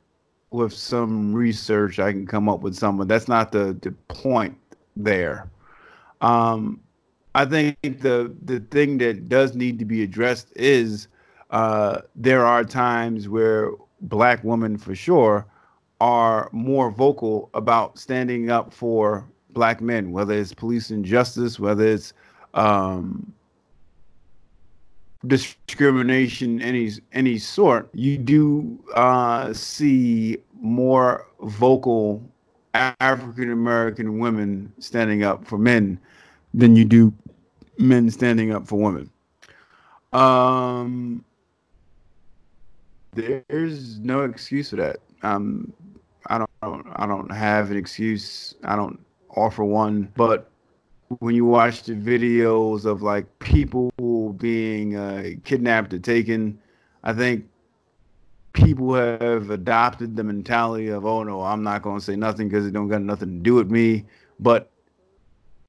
[0.51, 3.07] with some research I can come up with someone.
[3.07, 4.57] that's not the, the point
[4.95, 5.49] there.
[6.25, 6.81] Um,
[7.35, 11.07] I think the the thing that does need to be addressed is
[11.51, 15.45] uh, there are times where black women, for sure,
[16.01, 22.13] are more vocal about standing up for black men, whether it's police injustice, whether it's
[22.55, 23.31] um,
[25.27, 27.87] discrimination any any sort.
[27.93, 32.23] You do uh, see more vocal
[32.73, 35.99] African American women standing up for men
[36.55, 37.13] than you do
[37.77, 39.09] men standing up for women.
[40.13, 41.23] Um,
[43.13, 44.97] there's no excuse for that.
[45.21, 45.73] Um,
[46.27, 48.55] I don't, I don't have an excuse.
[48.63, 48.99] I don't
[49.35, 50.11] offer one.
[50.15, 50.49] But
[51.19, 53.91] when you watch the videos of like people
[54.37, 56.57] being uh, kidnapped or taken,
[57.03, 57.45] I think
[58.53, 62.65] people have adopted the mentality of, oh no, I'm not going to say nothing because
[62.65, 64.05] it don't got nothing to do with me.
[64.39, 64.71] But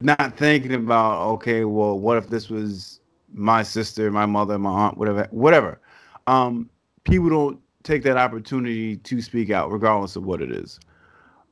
[0.01, 3.01] not thinking about, okay, well, what if this was
[3.33, 5.81] my sister, my mother, my aunt, whatever, whatever.
[6.27, 6.71] Um,
[7.05, 10.81] people don't take that opportunity to speak out, regardless of what it is.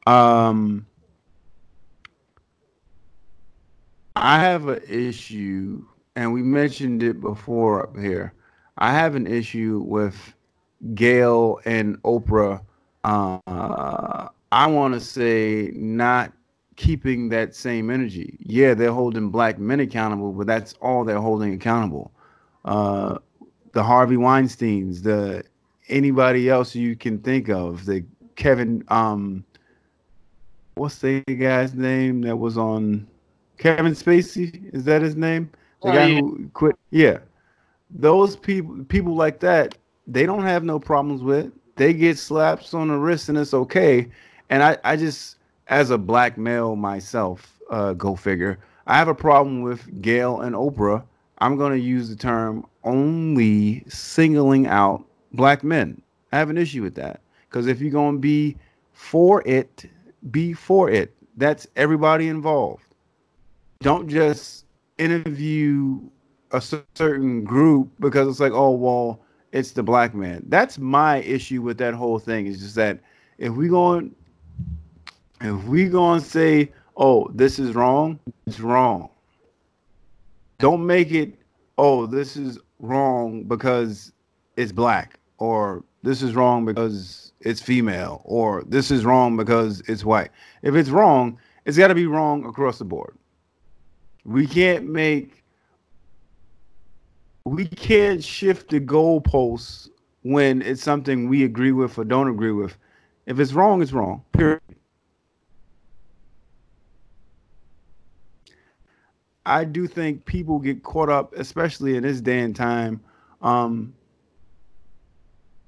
[0.07, 0.87] Um,
[4.16, 5.85] I have an issue,
[6.16, 8.33] and we mentioned it before up here.
[8.78, 10.35] I have an issue with
[10.94, 12.61] Gayle and Oprah.
[13.04, 16.33] Uh, I want to say not
[16.76, 18.37] keeping that same energy.
[18.40, 22.12] Yeah, they're holding black men accountable, but that's all they're holding accountable.
[22.64, 23.18] Uh,
[23.72, 25.44] the Harvey Weinstein's, the
[25.88, 28.04] anybody else you can think of, the
[28.37, 29.44] Kevin, um,
[30.74, 33.06] what's the guy's name that was on
[33.58, 34.72] Kevin Spacey?
[34.74, 35.50] Is that his name?
[35.82, 36.20] The oh, guy yeah.
[36.20, 36.76] who quit.
[36.90, 37.18] Yeah,
[37.90, 41.52] those people, people like that, they don't have no problems with.
[41.76, 44.08] They get slaps on the wrist and it's okay.
[44.50, 45.37] And I, I just
[45.68, 50.55] as a black male myself, uh, go figure, I have a problem with Gayle and
[50.55, 51.03] Oprah.
[51.38, 56.00] I'm going to use the term only singling out black men.
[56.33, 58.57] I have an issue with that because if you're going to be
[58.92, 59.87] for it,
[60.31, 61.14] be for it.
[61.37, 62.85] That's everybody involved.
[63.81, 64.66] Don't just
[64.98, 66.00] interview
[66.53, 69.20] a certain group because it's like, oh, well,
[69.53, 70.44] it's the black man.
[70.48, 72.46] That's my issue with that whole thing.
[72.46, 73.00] Is just that
[73.38, 74.14] if we're going
[75.44, 79.11] if we gonna say, "Oh, this is wrong," it's wrong.
[80.59, 81.38] Don't make it,
[81.76, 84.12] "Oh, this is wrong because
[84.57, 90.04] it's black," or "This is wrong because it's female," or "This is wrong because it's
[90.04, 90.30] white."
[90.62, 93.14] If it's wrong, it's got to be wrong across the board.
[94.24, 95.44] We can't make
[97.44, 99.90] we can't shift the goalposts
[100.22, 102.76] when it's something we agree with or don't agree with.
[103.26, 104.22] If it's wrong, it's wrong.
[104.33, 104.61] Period.
[109.46, 113.00] I do think people get caught up, especially in this day and time,
[113.42, 113.94] um,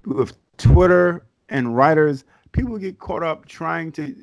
[0.05, 2.25] with Twitter and writers.
[2.53, 4.15] People get caught up trying to,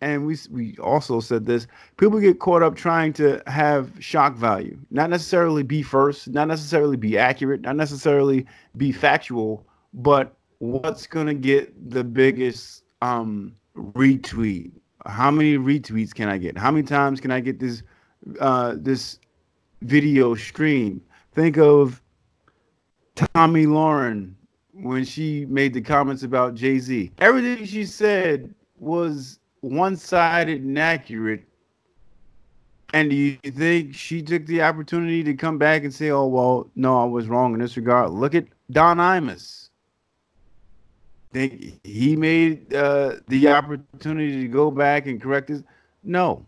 [0.00, 1.66] and we we also said this.
[1.96, 6.96] People get caught up trying to have shock value, not necessarily be first, not necessarily
[6.96, 14.70] be accurate, not necessarily be factual, but what's gonna get the biggest um, retweet?
[15.04, 16.56] How many retweets can I get?
[16.56, 17.82] How many times can I get this?
[18.40, 19.18] Uh, this
[19.82, 21.00] video stream.
[21.32, 22.00] Think of
[23.14, 24.34] Tomi Lahren
[24.72, 27.12] when she made the comments about Jay Z.
[27.18, 31.44] Everything she said was one sided and accurate.
[32.92, 36.70] And do you think she took the opportunity to come back and say, oh, well,
[36.76, 38.10] no, I was wrong in this regard?
[38.10, 39.68] Look at Don Imus.
[41.32, 45.62] Think he made uh, the opportunity to go back and correct this?
[46.04, 46.46] No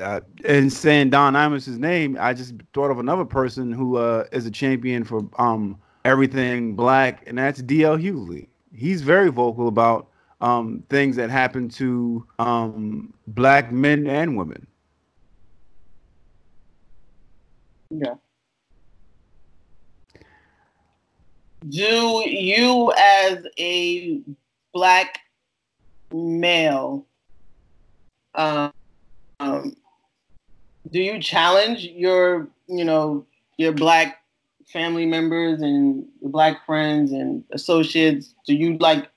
[0.00, 4.46] uh, and saying Don Imus's name, I just thought of another person who uh, is
[4.46, 8.48] a champion for um, everything black, and that's DL Hughley.
[8.74, 10.08] He's very vocal about
[10.40, 14.66] um, things that happen to um, black men and women.
[17.90, 18.14] Yeah.
[21.68, 24.20] Do you, as a
[24.72, 25.18] black
[26.12, 27.04] male,
[28.34, 28.72] um,
[29.40, 29.76] um,
[30.90, 34.22] do you challenge your, you know, your black
[34.66, 38.34] family members and your black friends and associates?
[38.46, 39.08] Do you like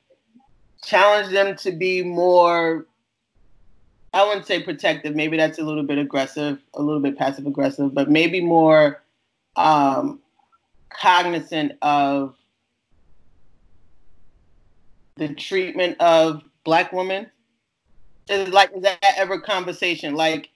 [0.84, 2.86] challenge them to be more?
[4.14, 5.16] I wouldn't say protective.
[5.16, 9.02] Maybe that's a little bit aggressive, a little bit passive aggressive, but maybe more
[9.56, 10.20] um,
[10.90, 12.36] cognizant of
[15.16, 17.30] the treatment of black women
[18.32, 20.16] is like is that ever conversation?
[20.16, 20.50] Like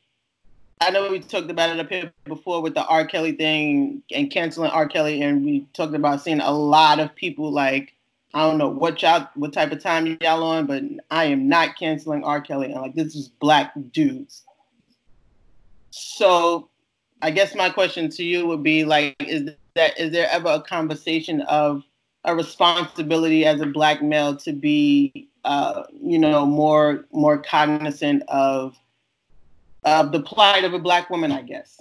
[0.82, 3.06] I know we talked about it up here before with the R.
[3.06, 4.88] Kelly thing and canceling R.
[4.88, 7.94] Kelly, and we talked about seeing a lot of people like
[8.34, 11.78] I don't know what y'all what type of time y'all on, but I am not
[11.78, 12.42] canceling R.
[12.42, 12.72] Kelly.
[12.72, 14.44] And like this is black dudes.
[15.92, 16.68] So
[17.22, 20.62] I guess my question to you would be like, is that is there ever a
[20.62, 21.84] conversation of
[22.26, 28.78] a responsibility as a black male to be uh, you know, more more cognizant of
[29.86, 31.80] of the plight of a black woman, I guess.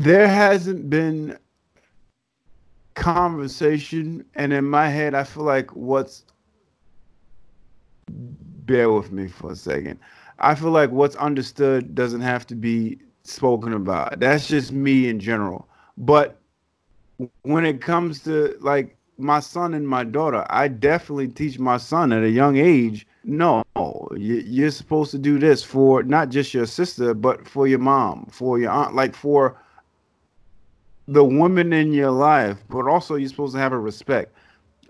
[0.00, 1.38] there hasn't been
[2.94, 6.24] conversation, and in my head, I feel like what's
[8.08, 10.00] bear with me for a second.
[10.38, 14.20] I feel like what's understood doesn't have to be spoken about.
[14.20, 15.68] That's just me in general.
[15.98, 16.40] But
[17.42, 22.12] when it comes to like my son and my daughter, I definitely teach my son
[22.12, 23.06] at a young age.
[23.24, 23.62] No,
[24.16, 28.58] you're supposed to do this for not just your sister, but for your mom, for
[28.58, 29.56] your aunt, like for
[31.06, 32.58] the woman in your life.
[32.68, 34.34] But also, you're supposed to have a respect.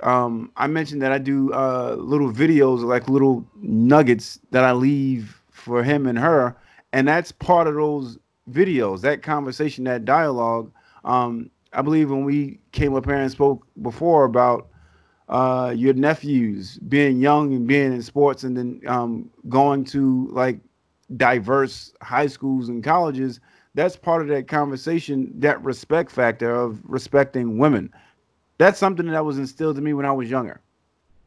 [0.02, 5.42] Um, I mentioned that I do uh, little videos, like little nuggets that I leave
[5.50, 6.56] for him and her,
[6.92, 8.18] and that's part of those
[8.50, 10.72] videos, that conversation, that dialogue.
[11.04, 14.68] Um, I believe when we came up here and spoke before about
[15.28, 20.58] uh, your nephews being young and being in sports and then um, going to like
[21.16, 23.40] diverse high schools and colleges,
[23.74, 27.92] that's part of that conversation, that respect factor of respecting women.
[28.58, 30.60] That's something that was instilled in me when I was younger.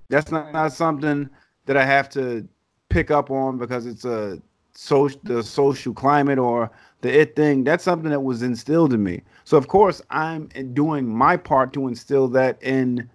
[0.09, 1.29] That's not, not something
[1.65, 2.47] that I have to
[2.89, 4.41] pick up on because it's a
[4.75, 6.69] social the social climate or
[7.03, 7.63] the it thing.
[7.63, 9.21] That's something that was instilled in me.
[9.43, 13.09] So of course I'm doing my part to instill that in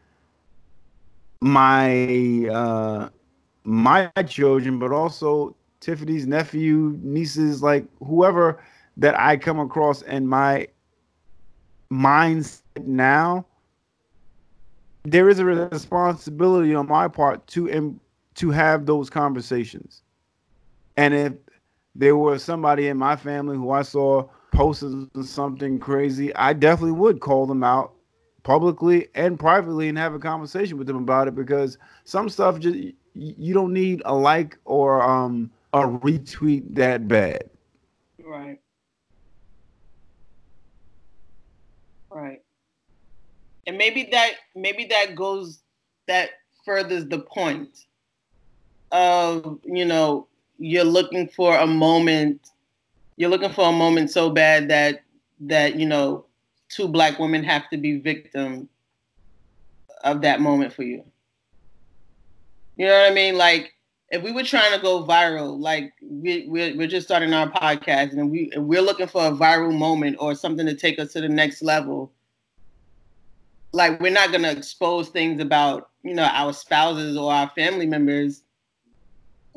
[1.41, 3.09] my uh
[3.65, 8.63] my children, but also Tiffany's nephew, nieces, like whoever
[8.97, 10.69] that I come across in my
[11.91, 13.47] mindset now.
[15.05, 17.99] There is a responsibility on my part to
[18.35, 20.03] to have those conversations.
[20.97, 21.33] And if
[21.99, 27.21] there was somebody in my family who I saw posted something crazy, I definitely would
[27.21, 27.93] call them out
[28.45, 32.77] publicly and privately and have a conversation with them about it because some stuff just
[33.15, 37.51] you don't need a like or um a retweet that bad.
[38.25, 38.61] Right.
[42.11, 42.43] Right.
[43.67, 45.63] And maybe that maybe that goes
[46.07, 46.31] that
[46.65, 47.87] furthers the point
[48.93, 50.28] of, you know,
[50.59, 52.51] you're looking for a moment
[53.17, 55.03] you're looking for a moment so bad that
[55.41, 56.25] that you know
[56.69, 58.69] two black women have to be victim
[60.05, 61.05] of that moment for you.
[62.77, 63.37] You know what i mean?
[63.37, 63.75] Like
[64.11, 68.13] if we were trying to go viral like we, we're, we're just starting our podcast
[68.13, 71.21] and we and we're looking for a viral moment or something to take us to
[71.21, 72.13] the next level
[73.73, 77.87] like we're not going to expose things about you know our spouses or our family
[77.87, 78.45] members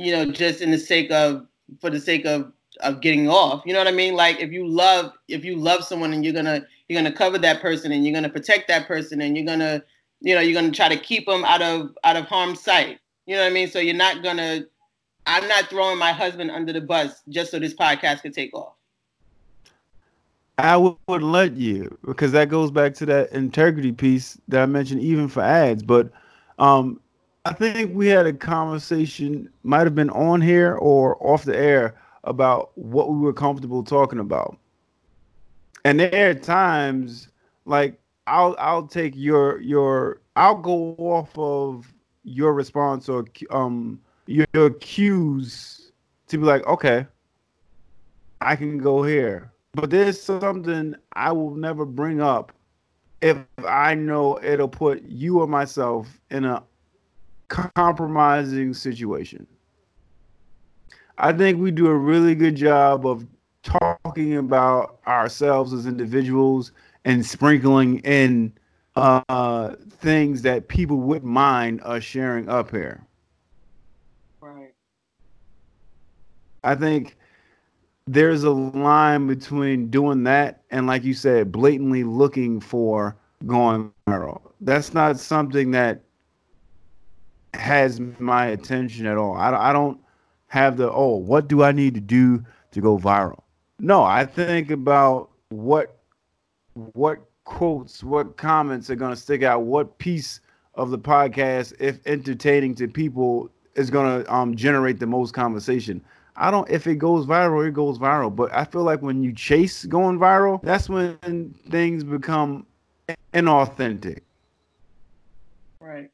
[0.01, 1.45] you know, just in the sake of
[1.79, 3.63] for the sake of of getting off.
[3.65, 4.15] You know what I mean?
[4.15, 7.61] Like if you love if you love someone and you're gonna you're gonna cover that
[7.61, 9.83] person and you're gonna protect that person and you're gonna
[10.19, 12.99] you know you're gonna try to keep them out of out of harm's sight.
[13.25, 13.69] You know what I mean?
[13.69, 14.65] So you're not gonna.
[15.27, 18.73] I'm not throwing my husband under the bus just so this podcast could take off.
[20.57, 25.01] I wouldn't let you because that goes back to that integrity piece that I mentioned,
[25.01, 25.83] even for ads.
[25.83, 26.11] But
[26.59, 26.99] um,
[27.45, 31.95] I think we had a conversation, might have been on here or off the air,
[32.23, 34.57] about what we were comfortable talking about.
[35.83, 37.29] And there are times
[37.65, 41.91] like I'll I'll take your your I'll go off of
[42.23, 45.91] your response or um your, your cues
[46.27, 47.07] to be like, okay,
[48.39, 49.51] I can go here.
[49.73, 52.51] But there's something I will never bring up
[53.21, 56.63] if I know it'll put you or myself in a
[57.51, 59.45] compromising situation.
[61.17, 63.27] I think we do a really good job of
[63.61, 66.71] talking about ourselves as individuals
[67.03, 68.53] and sprinkling in
[68.95, 73.05] uh, things that people wouldn't mind us sharing up here.
[74.39, 74.73] Right.
[76.63, 77.17] I think
[78.07, 84.41] there's a line between doing that and, like you said, blatantly looking for going viral.
[84.61, 86.01] That's not something that
[87.53, 89.35] has my attention at all.
[89.35, 89.99] I, I don't
[90.47, 93.41] have the oh, what do I need to do to go viral?
[93.79, 95.97] No, I think about what
[96.93, 100.39] what quotes, what comments are going to stick out, what piece
[100.75, 106.01] of the podcast, if entertaining to people, is going to um, generate the most conversation.
[106.35, 108.33] I don't if it goes viral, it goes viral.
[108.33, 112.65] But I feel like when you chase going viral, that's when things become
[113.33, 114.19] inauthentic.
[115.79, 115.89] Right.
[115.93, 116.10] Right.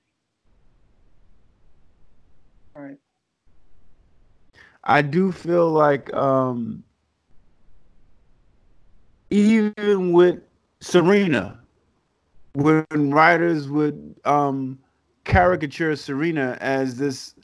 [4.89, 6.81] I do feel like um,
[9.29, 10.39] even with
[10.79, 11.59] Serena,
[12.53, 14.79] when writers would um,
[15.25, 17.35] caricature Serena as this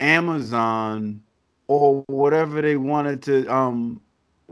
[0.00, 1.22] Amazon
[1.68, 4.00] or whatever they wanted to um,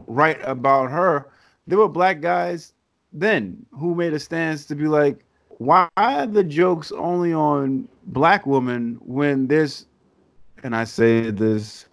[0.06, 1.26] write about her,
[1.66, 2.74] there were black guys
[3.14, 5.24] then who made a stance to be like,
[5.56, 9.86] why are the jokes only on black women when there's,
[10.62, 11.86] and I say this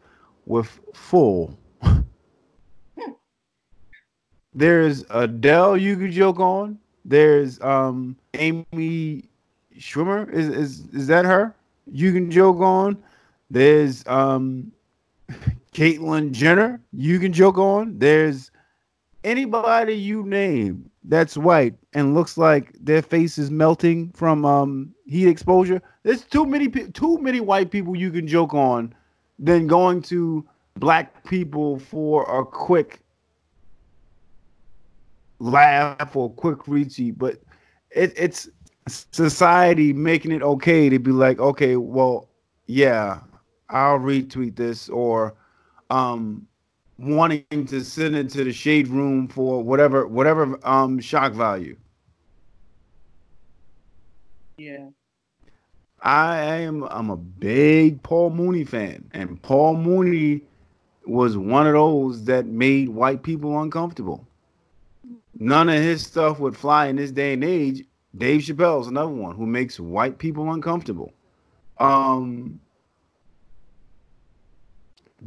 [0.48, 1.58] with full.
[4.54, 6.80] There's Adele you could joke on.
[7.06, 9.26] There's um Amy
[9.78, 10.32] Schumer.
[10.34, 11.54] Is is is that her?
[11.86, 12.98] You can joke on.
[13.52, 14.72] There's um
[15.74, 16.82] Caitlyn Jenner.
[16.92, 18.00] You can joke on.
[18.00, 18.50] There's
[19.24, 25.28] anybody you name that's white and looks like their face is melting from um heat
[25.28, 25.82] exposure.
[26.02, 28.96] There's too many too many white people you can joke on
[29.40, 33.02] than going to black people for a quick
[35.40, 37.18] laugh or quick retweet.
[37.18, 37.42] But
[37.92, 38.50] it, it's
[38.88, 42.30] society making it okay to be like, okay, well,
[42.68, 43.22] yeah,
[43.70, 45.36] I'll retweet this or
[45.90, 46.46] um
[46.98, 51.78] wanting to send it to the shade room for whatever whatever um shock value.
[54.58, 54.90] Yeah.
[56.02, 60.42] I am I'm a big Paul Mooney fan, and Paul Mooney
[61.06, 64.28] was one of those that made white people uncomfortable.
[65.40, 67.84] None of his stuff would fly in this day and age.
[68.18, 71.14] Dave Chappelle's another one who makes white people uncomfortable.
[71.78, 72.60] Um,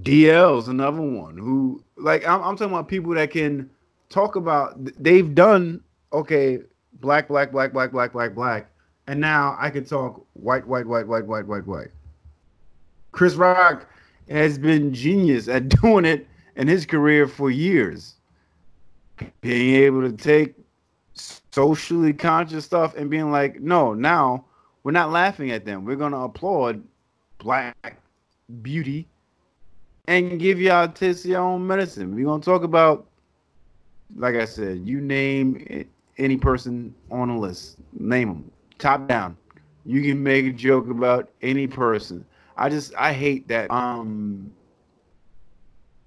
[0.03, 3.71] DL's another one who, like, I'm, I'm talking about people that can
[4.09, 4.75] talk about.
[5.03, 6.61] They've done okay,
[6.95, 8.70] black, black, black, black, black, black, black,
[9.11, 11.89] and now I can talk white, white, white, white, white, white, white.
[13.11, 13.85] Chris Rock
[14.29, 18.15] has been genius at doing it in his career for years.
[19.41, 20.55] Being able to take
[21.15, 24.45] socially conscious stuff and being like, no, now
[24.85, 25.85] we're not laughing at them.
[25.85, 26.81] We're gonna applaud
[27.39, 27.97] black
[28.63, 29.09] beauty
[30.07, 32.15] and give y'all taste your own medicine.
[32.15, 33.09] We're gonna talk about,
[34.15, 35.85] like I said, you name
[36.17, 38.51] any person on the list, name them,
[38.81, 39.37] top down.
[39.85, 42.25] You can make a joke about any person.
[42.57, 44.53] I just I hate that um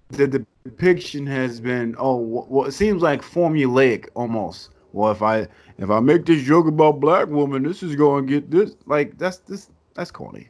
[0.10, 4.70] the depiction has been oh well it seems like formulaic almost.
[4.92, 5.48] Well if I
[5.78, 9.18] if I make this joke about black woman, this is going to get this like
[9.18, 10.50] that's this that's corny.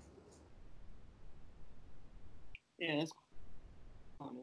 [2.78, 3.12] Yeah, that's
[4.20, 4.42] corny.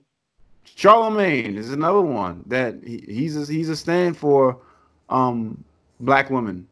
[0.65, 4.59] Charlemagne is another one that he, he's a, he's a stand for
[5.11, 5.63] um
[6.01, 6.67] black women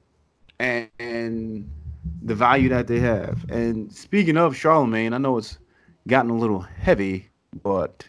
[0.58, 1.70] and, and
[2.22, 3.44] the value that they have.
[3.50, 5.58] And speaking of Charlemagne, I know it's
[6.06, 7.28] gotten a little heavy,
[7.62, 8.06] but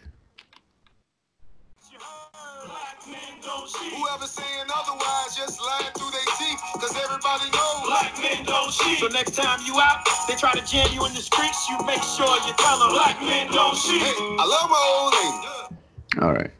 [3.80, 8.98] Whoever saying otherwise just lying through their teeth, cause everybody knows black men don't cheat.
[8.98, 12.02] So next time you out, they try to jam you in the streets, you make
[12.02, 14.02] sure you tell them black men don't cheat.
[14.02, 16.26] Hey, I love my old lady.
[16.26, 16.50] All right.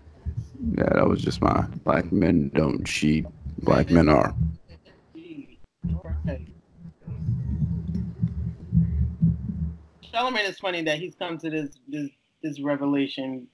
[0.79, 3.27] Yeah, that was just my black men don't cheat.
[3.63, 4.35] Black men are.
[10.13, 12.11] Charlemagne is funny that he's come to this this
[12.43, 13.47] this revelation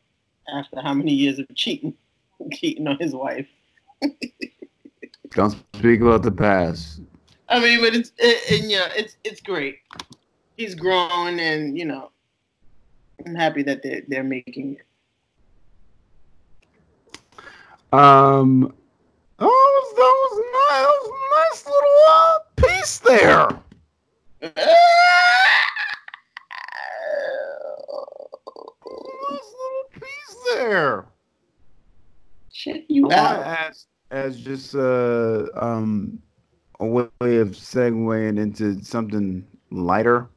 [0.52, 1.94] after how many years of cheating,
[2.52, 3.46] cheating on his wife.
[5.30, 7.00] Don't speak about the past.
[7.48, 9.78] I mean, but it's it, and, yeah, it's it's great.
[10.56, 12.10] He's grown, and you know,
[13.24, 14.86] I'm happy that they're they're making it.
[17.92, 18.74] Um,
[19.38, 22.45] oh, that was, that was nice, that was a nice little uh,
[22.77, 23.49] piece there.
[30.55, 31.07] there.
[32.53, 33.41] Check you out.
[33.41, 36.18] Ask, as just uh, um,
[36.81, 40.29] a way of segueing into something lighter.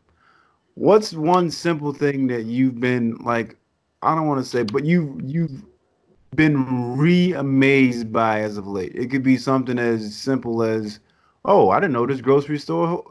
[0.75, 3.57] What's one simple thing that you've been like?
[4.01, 5.63] I don't want to say, but you you've
[6.35, 8.93] been re-amazed by as of late.
[8.95, 10.99] It could be something as simple as,
[11.45, 13.03] "Oh, I didn't know this grocery store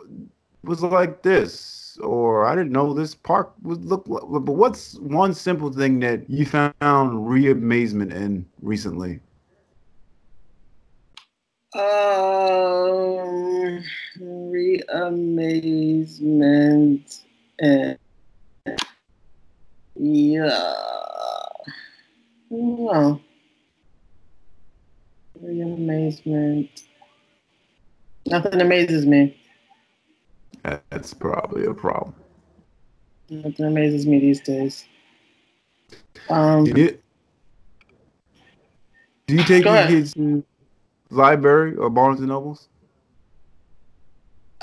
[0.63, 4.23] was like this." or I didn't know this park would look like.
[4.29, 9.21] But what's one simple thing that you found re-amazement in recently?
[11.75, 13.85] Um,
[14.51, 16.05] re-amazement
[17.61, 17.99] and
[19.97, 20.73] yeah,
[22.49, 23.21] well,
[25.41, 26.88] re-amazement.
[28.31, 29.37] Nothing amazes me.
[30.63, 32.15] That's probably a problem.
[33.31, 34.85] Nothing amazes me these days.
[36.29, 36.99] Um, do you,
[39.27, 40.45] do you take your kids to
[41.11, 42.69] library or Barnes and Nobles?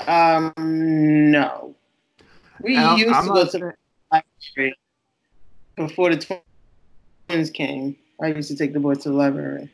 [0.06, 1.74] Um, no.
[2.60, 3.74] We I'm, used I'm to go to the
[4.12, 4.76] library
[5.76, 6.42] before the
[7.28, 7.96] twins came.
[8.22, 9.70] I used to take the boys to the library.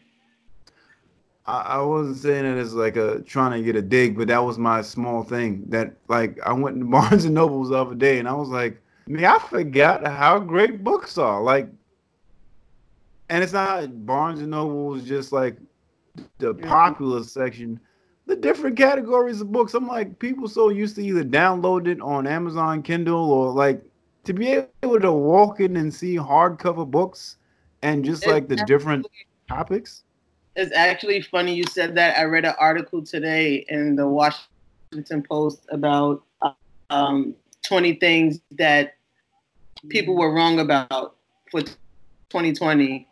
[1.47, 4.45] I, I wasn't saying it as like a trying to get a dig, but that
[4.45, 5.65] was my small thing.
[5.69, 8.81] That like I went to Barnes and Nobles the other day, and I was like,
[9.07, 11.43] man, I forgot how great books are.
[11.43, 11.69] Like,
[13.29, 15.57] and it's not Barnes and Nobles just like
[16.39, 17.81] the popular section.
[18.27, 19.75] The different categories of books.
[19.75, 23.83] I'm like, people so used to either download it on Amazon Kindle or like
[24.25, 27.39] to be able to walk in and see hardcover books
[27.83, 29.07] and just like the different
[29.49, 30.05] topics.
[30.55, 32.19] It's actually funny you said that.
[32.19, 36.25] I read an article today in the Washington Post about
[36.91, 38.97] um, 20 things that
[39.89, 41.17] people were wrong about
[41.51, 43.09] for 2020.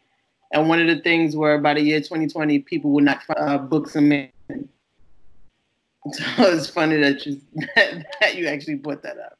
[0.53, 3.97] And one of the things were about the year 2020, people would not uh, books
[3.97, 4.31] a man.
[6.13, 7.41] So it's funny that you
[7.77, 9.39] that, you actually put that up.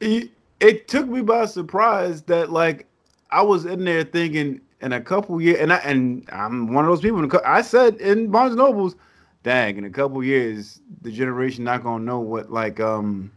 [0.00, 2.86] It took me by surprise that like
[3.30, 6.90] I was in there thinking in a couple years, and I and I'm one of
[6.90, 7.28] those people.
[7.44, 8.96] I said in Barnes Nobles,
[9.42, 13.32] dang, in a couple years, the generation not gonna know what like um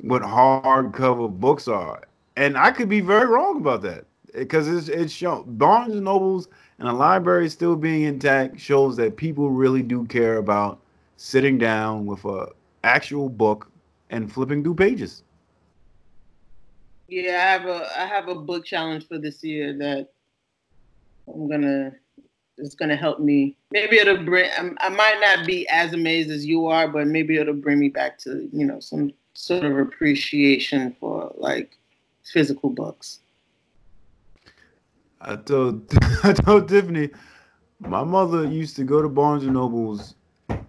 [0.00, 2.02] what hardcover books are,
[2.36, 6.48] and I could be very wrong about that because it's it's shown Barnes and Nobles
[6.78, 10.80] and the library still being intact shows that people really do care about
[11.16, 12.48] sitting down with a
[12.82, 13.70] actual book
[14.10, 15.22] and flipping through pages.
[17.08, 20.11] Yeah, I have a I have a book challenge for this year that
[21.28, 21.92] I'm gonna
[22.58, 23.56] it's gonna help me.
[23.70, 24.50] Maybe it'll bring.
[24.78, 28.18] I might not be as amazed as you are, but maybe it'll bring me back
[28.20, 31.78] to you know some sort of appreciation for like
[32.24, 33.20] physical books.
[35.20, 35.92] I told
[36.24, 37.10] I told Tiffany,
[37.80, 40.14] my mother used to go to Barnes and Nobles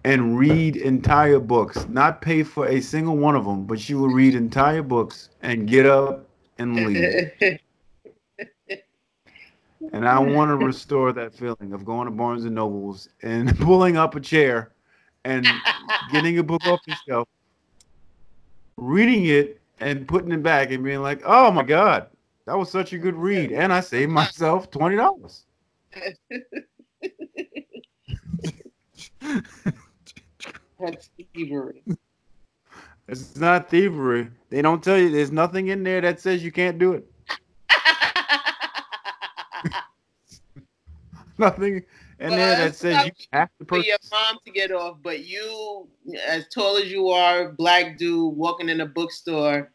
[0.04, 4.12] and read entire books, not pay for a single one of them, but she would
[4.12, 6.28] read entire books and get up
[6.58, 7.58] and leave.
[9.92, 13.96] and I want to restore that feeling of going to Barnes and Nobles and pulling
[13.96, 14.72] up a chair
[15.24, 15.46] and
[16.12, 17.28] getting a book off the shelf,
[18.76, 22.08] reading it and putting it back and being like, "Oh my god,
[22.46, 25.44] that was such a good read," and I saved myself twenty dollars.
[30.80, 31.82] That's thievery.
[33.08, 34.28] It's not thievery.
[34.50, 35.10] They don't tell you.
[35.10, 37.06] There's nothing in there that says you can't do it.
[41.38, 41.82] nothing
[42.20, 43.84] in well, there that says you have to purchase.
[43.84, 45.88] For your mom to get off, but you,
[46.26, 49.72] as tall as you are, black dude walking in a bookstore,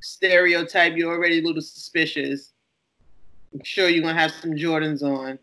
[0.00, 0.96] stereotype.
[0.96, 2.52] You're already a little suspicious.
[3.52, 5.38] I'm sure you're gonna have some Jordans on.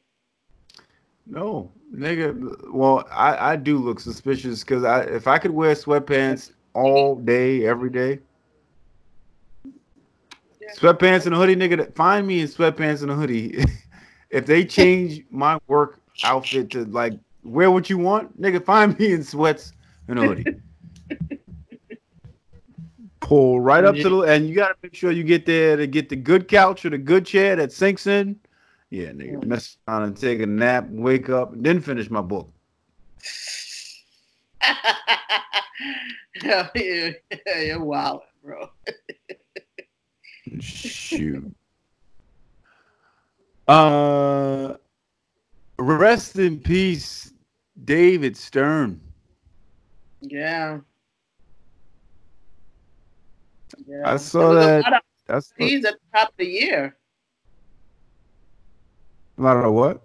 [1.27, 2.71] No, nigga.
[2.71, 7.65] Well, I, I do look suspicious because I if I could wear sweatpants all day,
[7.65, 8.19] every day.
[10.77, 11.93] Sweatpants and a hoodie, nigga.
[11.95, 13.63] Find me in sweatpants and a hoodie.
[14.30, 17.13] if they change my work outfit to like
[17.43, 19.73] wear what you want, nigga, find me in sweats
[20.07, 20.45] and a hoodie.
[23.19, 26.09] Pull right up to the and you gotta make sure you get there to get
[26.09, 28.39] the good couch or the good chair that sinks in.
[28.91, 32.51] Yeah, nigga, mess around and take a nap, wake up, and then finish my book.
[36.43, 36.69] yeah,
[37.61, 38.69] you're wild, bro.
[40.59, 41.55] Shoot.
[43.68, 44.76] Uh,
[45.78, 47.34] rest in peace,
[47.84, 49.01] David Stern.
[50.22, 50.80] Yeah.
[53.88, 54.01] Yeah.
[54.05, 55.03] I saw that.
[55.28, 56.95] That's he's at the top of the year.
[59.38, 60.03] A lot of what?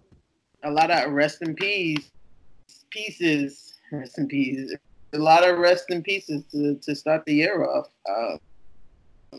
[0.64, 2.10] A lot of rest in peace
[2.90, 3.74] pieces.
[3.92, 4.74] Rest in peace.
[5.12, 7.88] A lot of rest in pieces to, to start the year off.
[8.08, 8.36] Uh,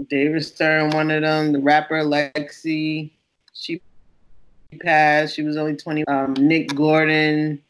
[0.09, 1.51] David Stern, one of them.
[1.53, 3.11] The rapper Lexi,
[3.53, 3.81] she
[4.79, 5.35] passed.
[5.35, 6.05] She was only 20.
[6.07, 7.61] Um, Nick Gordon,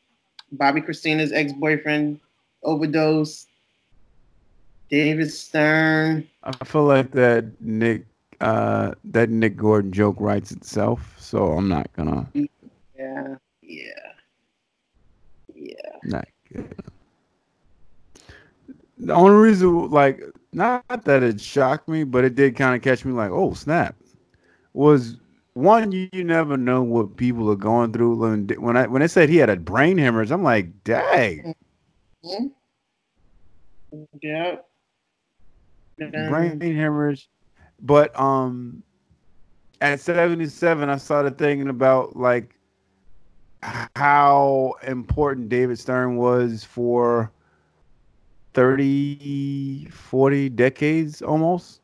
[0.56, 2.20] Bobbi Kristina's ex boyfriend,
[2.64, 3.48] overdose.
[4.92, 6.28] David Stern.
[6.44, 8.06] I feel like that Nick
[8.42, 12.28] uh, that Nick Gordon joke writes itself, so I'm not gonna.
[12.34, 12.48] Yeah,
[13.62, 13.92] yeah,
[15.56, 15.76] yeah.
[16.04, 16.76] Not good.
[18.98, 20.22] The only reason, like,
[20.52, 23.96] not that it shocked me, but it did kind of catch me, like, oh snap,
[24.74, 25.18] was
[25.54, 28.16] one you, you never know what people are going through.
[28.60, 31.54] When I when I said he had a brain hemorrhage, I'm like, dang.
[32.24, 32.48] Mm-hmm.
[34.22, 34.56] Yeah.
[35.98, 37.30] Brain hemorrhage.
[37.82, 38.84] But um
[39.82, 42.56] at 77 I started thinking about like
[43.96, 47.32] how important David Stern was for
[48.54, 51.82] 30 40 decades almost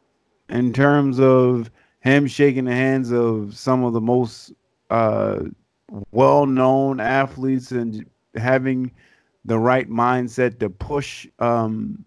[0.49, 4.53] in terms of him shaking the hands of some of the most
[4.89, 5.39] uh
[6.11, 8.91] well-known athletes and having
[9.45, 12.03] the right mindset to push um,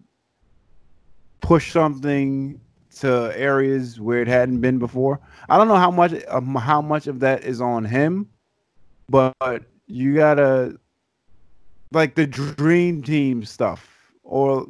[1.41, 2.61] push something
[2.97, 5.19] to areas where it hadn't been before.
[5.49, 8.29] I don't know how much um, how much of that is on him,
[9.09, 9.33] but
[9.87, 10.77] you gotta
[11.91, 14.67] like the dream team stuff or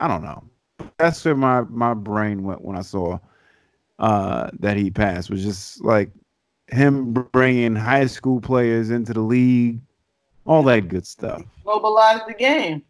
[0.00, 0.42] I don't know.
[0.98, 3.18] That's where my my brain went when I saw
[3.98, 5.30] uh, that he passed.
[5.30, 6.10] Was just like
[6.68, 9.80] him bringing high school players into the league,
[10.46, 11.42] all that good stuff.
[11.64, 12.82] Globalized the game.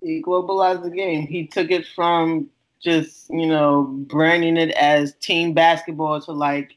[0.00, 1.26] He globalized the game.
[1.26, 2.48] He took it from
[2.80, 6.76] just you know branding it as team basketball to like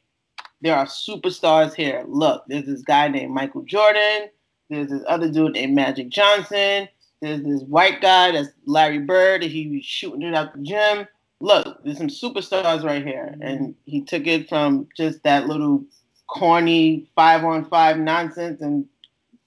[0.61, 2.03] there are superstars here.
[2.07, 4.29] Look, there's this guy named Michael Jordan.
[4.69, 6.87] There's this other dude named Magic Johnson.
[7.22, 11.07] There's this white guy that's Larry Bird, and he was shooting it out the gym.
[11.39, 13.32] Look, there's some superstars right here.
[13.34, 13.41] Mm-hmm.
[13.41, 15.84] And he took it from just that little
[16.28, 18.86] corny five on five nonsense and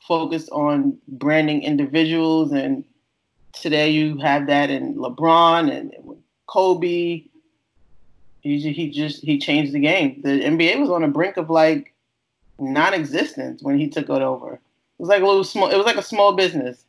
[0.06, 2.52] focused on branding individuals.
[2.52, 2.84] And
[3.52, 5.92] today you have that in LeBron and
[6.46, 7.24] Kobe.
[8.40, 10.20] He, he just he changed the game.
[10.22, 11.92] The NBA was on the brink of like
[12.58, 14.54] non-existence when he took it over.
[14.54, 14.60] It
[14.98, 15.70] was like a little small.
[15.70, 16.84] It was like a small business.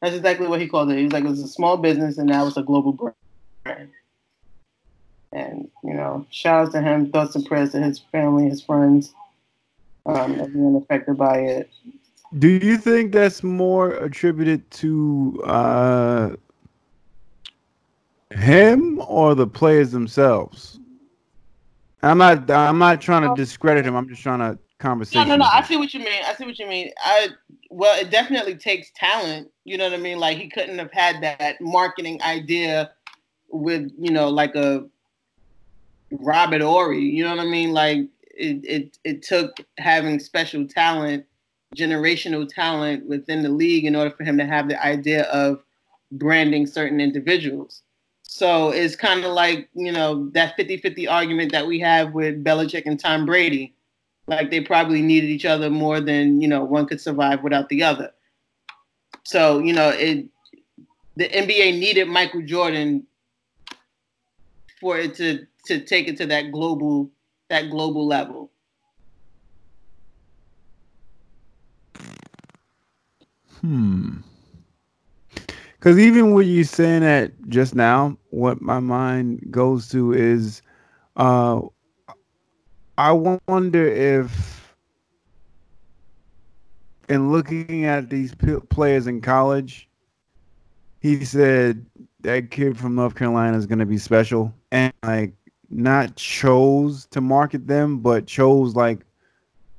[0.00, 0.98] That's exactly what he called it.
[0.98, 3.90] He was like, it was a small business, and now it's a global brand.
[5.32, 7.10] And you know, shout out to him.
[7.12, 9.14] Thoughts and prayers to his family, his friends,
[10.06, 11.70] um, everyone affected by it.
[12.38, 16.30] Do you think that's more attributed to uh,
[18.30, 20.80] him or the players themselves?
[22.02, 22.50] I'm not.
[22.50, 23.94] I'm not trying to discredit him.
[23.94, 25.28] I'm just trying to conversation.
[25.28, 25.50] No, no, no.
[25.52, 26.22] I see what you mean.
[26.26, 26.90] I see what you mean.
[26.98, 27.28] I
[27.70, 29.48] well, it definitely takes talent.
[29.64, 30.18] You know what I mean?
[30.18, 32.90] Like he couldn't have had that marketing idea
[33.48, 34.86] with you know like a
[36.10, 37.02] Robert Horry.
[37.02, 37.72] You know what I mean?
[37.72, 41.24] Like it it it took having special talent,
[41.76, 45.62] generational talent within the league in order for him to have the idea of
[46.12, 47.82] branding certain individuals.
[48.22, 52.84] So it's kind of like, you know, that 50-50 argument that we have with Belichick
[52.86, 53.74] and Tom Brady
[54.30, 57.82] like they probably needed each other more than you know one could survive without the
[57.82, 58.12] other.
[59.24, 60.26] So you know it.
[61.16, 63.06] The NBA needed Michael Jordan
[64.80, 67.10] for it to to take it to that global
[67.48, 68.50] that global level.
[73.60, 74.18] Hmm.
[75.80, 80.62] Because even what you're saying that just now, what my mind goes to is,
[81.16, 81.60] uh,
[82.98, 84.74] I wonder if,
[87.08, 88.34] in looking at these
[88.68, 89.88] players in college,
[91.00, 91.86] he said
[92.20, 95.32] that kid from North Carolina is going to be special, and like
[95.70, 99.00] not chose to market them, but chose like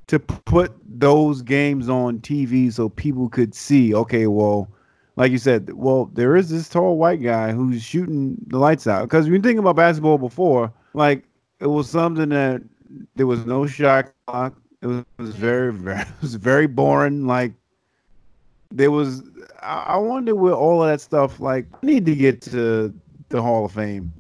[0.08, 3.94] to put those games on TV so people could see.
[3.94, 4.68] Okay, well,
[5.16, 9.04] like you said, well, there is this tall white guy who's shooting the lights out.
[9.04, 11.24] Because when you think about basketball before, like
[11.60, 12.62] it was something that
[13.16, 14.56] there was no shot clock.
[14.82, 17.28] It was, it was very, very, it was very boring.
[17.28, 17.54] Like
[18.72, 19.24] there was,
[19.62, 21.40] I, I wonder where all of that stuff.
[21.40, 22.94] Like, I need to get to
[23.30, 24.12] the Hall of Fame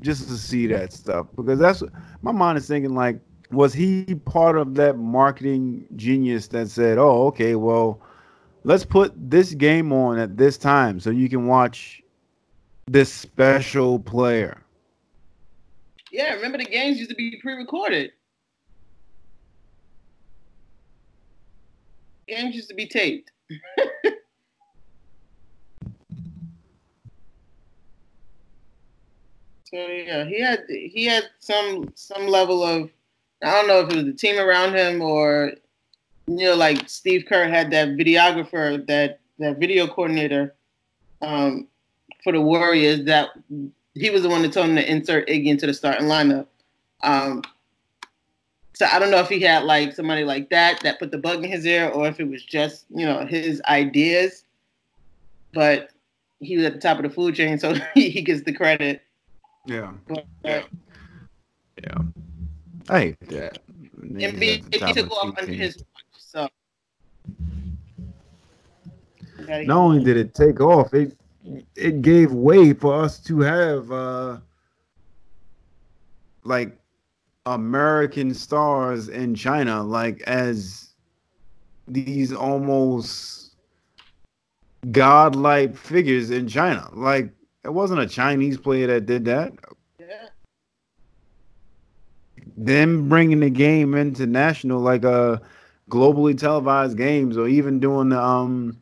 [0.00, 1.82] just to see that stuff because that's
[2.22, 2.94] my mind is thinking.
[2.94, 3.18] Like,
[3.50, 8.00] was he part of that marketing genius that said, "Oh, okay, well,
[8.64, 12.02] let's put this game on at this time so you can watch
[12.86, 14.62] this special player."
[16.16, 18.10] Yeah, remember the games used to be pre-recorded.
[22.26, 23.32] Games used to be taped.
[29.64, 32.88] so yeah, he had he had some some level of
[33.42, 35.52] I don't know if it was the team around him or
[36.26, 40.54] you know like Steve Kerr had that videographer that that video coordinator
[41.20, 41.68] um,
[42.24, 43.28] for the Warriors that
[43.98, 46.46] he was the one that told him to insert Iggy into the starting lineup.
[47.02, 47.42] Um,
[48.74, 51.42] so I don't know if he had like somebody like that that put the bug
[51.42, 54.44] in his ear, or if it was just you know his ideas.
[55.54, 55.90] But
[56.40, 59.02] he was at the top of the food chain, so he gets the credit.
[59.64, 59.92] Yeah.
[60.06, 60.62] But, uh,
[61.82, 61.98] yeah.
[62.88, 63.58] I hate that.
[64.00, 66.48] NBA he took off under his watch, so.
[69.48, 71.16] Not only did it take off, it
[71.74, 74.38] it gave way for us to have uh
[76.44, 76.78] like
[77.46, 80.90] American stars in China, like as
[81.88, 83.54] these almost
[84.90, 86.88] godlike figures in China.
[86.92, 87.32] Like
[87.64, 89.52] it wasn't a Chinese player that did that.
[89.98, 90.28] Yeah.
[92.56, 95.38] them bringing the game into national, like uh,
[95.90, 98.80] globally televised games, or even doing the um,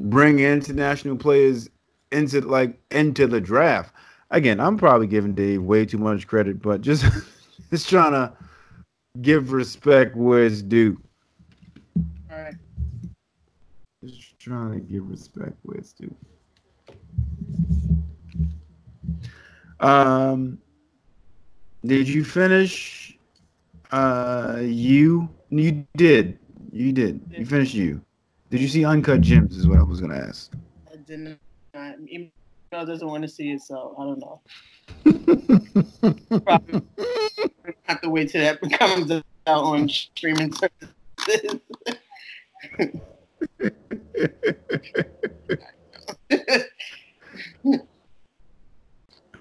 [0.00, 1.68] bring international players
[2.10, 3.94] into like into the draft.
[4.30, 7.04] Again, I'm probably giving Dave way too much credit, but just
[7.70, 8.32] just trying to
[9.20, 11.00] give respect where it's due.
[12.30, 12.54] All right.
[14.04, 16.14] Just trying to give respect where it's due.
[19.80, 20.58] Um,
[21.84, 23.18] did you finish?
[23.90, 26.38] Uh, you you did.
[26.72, 27.20] You did.
[27.36, 28.00] You finished you.
[28.50, 29.56] Did you see Uncut Gems?
[29.56, 30.52] Is what I was gonna ask.
[30.92, 31.38] I didn't.
[31.72, 32.30] Uh, email
[32.72, 34.40] doesn't want to see it, so I don't know.
[36.44, 36.82] Probably
[37.84, 41.60] have to wait till that comes out on streaming services.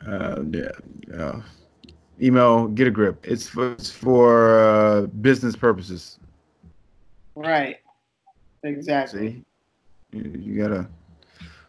[0.07, 0.72] Uh, yeah,
[1.07, 1.41] yeah.
[2.22, 3.24] Email, get a grip.
[3.24, 6.20] It's for, it's for uh, business purposes.
[7.36, 7.78] right.
[8.64, 9.43] Exactly.
[10.12, 10.88] See, you, you gotta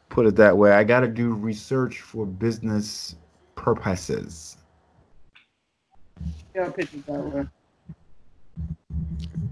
[0.08, 0.72] put it that way.
[0.72, 3.16] I gotta do research for business
[3.54, 4.56] purposes.
[6.54, 7.46] Yeah, pictures that way.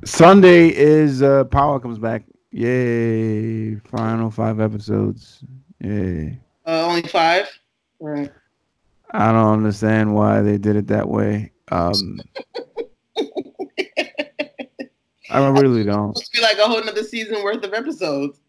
[0.04, 2.24] Sunday is uh, Power comes back.
[2.50, 3.76] Yay!
[3.76, 5.44] Final five episodes.
[5.80, 6.40] Yay!
[6.66, 7.48] Uh, only five.
[8.00, 8.32] Right.
[9.10, 11.52] I don't understand why they did it that way.
[11.70, 12.20] Um,
[15.30, 16.08] I really don't.
[16.08, 18.40] Must be like a whole nother season worth of episodes.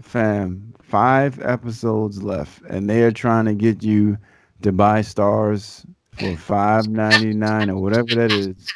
[0.00, 4.16] Fam, five episodes left, and they are trying to get you
[4.62, 5.84] to buy Starz
[6.18, 8.54] for five ninety nine or whatever that is.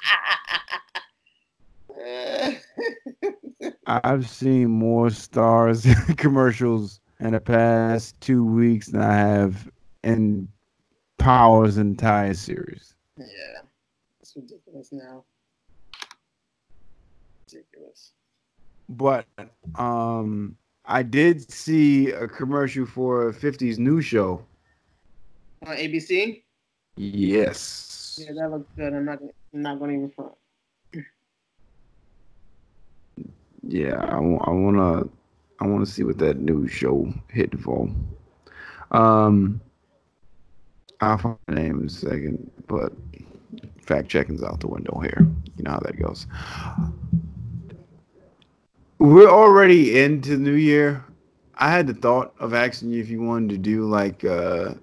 [3.86, 9.70] I've seen more Starz commercials in the past two weeks than I have
[10.04, 10.48] in
[11.18, 12.94] Power's entire series.
[13.16, 13.24] yeah,
[14.20, 15.24] it's ridiculous now.
[17.52, 18.12] Ridiculous.
[18.88, 19.26] But
[19.74, 24.44] um, I did see a commercial for a 50's new show.
[25.66, 26.42] On ABC.
[26.96, 28.18] Yes.
[28.22, 28.92] Yeah, that looks good.
[28.94, 29.18] I'm not.
[29.20, 30.32] gonna- I'm not going to even front.
[33.66, 35.04] Yeah, I, I wanna
[35.60, 37.88] I wanna see what that new show hit for.
[38.92, 39.60] Um,
[41.00, 42.92] I'll find the name in a second, but
[43.82, 45.26] fact checking's out the window here.
[45.56, 46.26] You know how that goes.
[48.98, 51.04] We're already into the New Year.
[51.56, 54.74] I had the thought of asking you if you wanted to do like uh,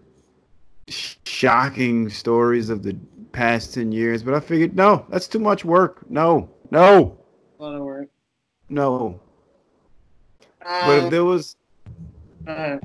[0.87, 2.95] sh- shocking stories of the
[3.31, 6.09] past ten years, but I figured no, that's too much work.
[6.09, 7.17] No, no,
[7.59, 8.07] A lot of work.
[8.69, 9.19] no.
[10.59, 11.55] But if Um, there was,
[12.47, 12.77] uh,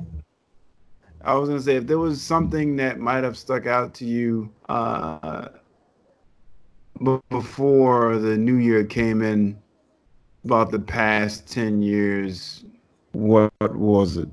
[1.23, 4.51] I was gonna say, if there was something that might have stuck out to you
[4.69, 5.47] uh,
[7.03, 9.60] b- before the new year came in,
[10.43, 12.65] about the past ten years,
[13.11, 14.29] what was it?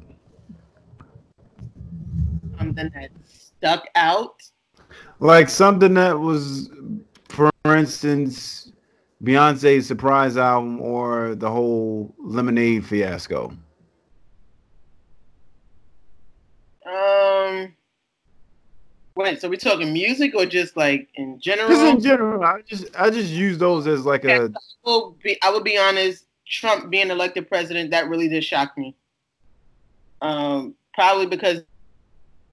[2.58, 4.42] something that stuck out.
[5.20, 6.70] Like something that was,
[7.28, 8.72] for instance,
[9.22, 13.52] Beyonce's surprise album or the whole Lemonade fiasco.
[16.86, 17.74] Um.
[19.18, 21.68] Wait, so we talking music or just like in general?
[21.68, 24.52] Just in general, I just I just use those as like a
[24.84, 26.26] will be, I will be honest.
[26.46, 28.94] Trump being elected president, that really did shock me.
[30.22, 31.62] Um, probably because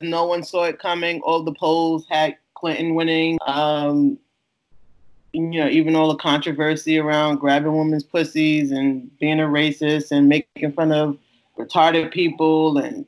[0.02, 1.22] no one saw it coming.
[1.22, 3.38] All the polls had Clinton winning.
[3.46, 4.18] Um,
[5.34, 10.28] you know, even all the controversy around grabbing women's pussies and being a racist and
[10.28, 11.20] making fun of
[11.60, 13.06] retarded people, and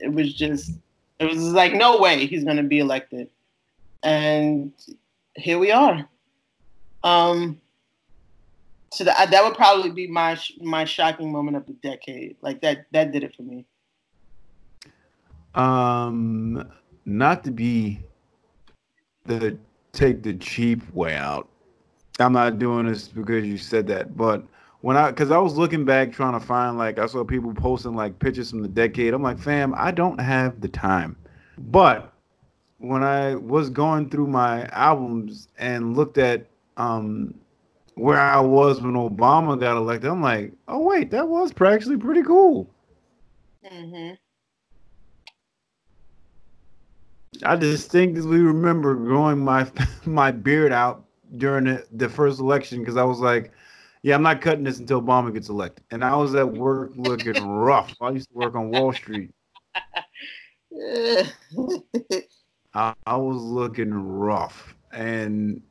[0.00, 0.72] it was just,
[1.18, 3.28] it was like no way he's gonna be elected,
[4.02, 4.72] and
[5.34, 6.08] here we are.
[7.04, 7.60] Um,
[8.92, 12.36] so that that would probably be my my shocking moment of the decade.
[12.40, 13.64] Like that that did it for me.
[15.54, 16.70] Um,
[17.04, 18.00] not to be
[19.24, 19.58] the
[19.92, 21.48] take the cheap way out.
[22.20, 24.44] I'm not doing this because you said that, but
[24.80, 27.94] when I, because I was looking back trying to find like I saw people posting
[27.94, 29.14] like pictures from the decade.
[29.14, 31.16] I'm like, fam, I don't have the time.
[31.58, 32.12] But
[32.78, 37.34] when I was going through my albums and looked at um
[37.94, 42.22] where I was when Obama got elected, I'm like, oh wait, that was actually pretty
[42.22, 42.70] cool.
[43.64, 44.14] Mm-hmm.
[47.44, 49.68] I distinctly remember growing my
[50.04, 51.04] my beard out
[51.36, 53.52] during the, the first election because I was like,
[54.02, 55.84] yeah, I'm not cutting this until Obama gets elected.
[55.90, 57.94] And I was at work looking rough.
[58.00, 59.30] I used to work on Wall Street.
[60.72, 61.32] I,
[63.06, 64.74] I was looking rough.
[64.92, 65.62] and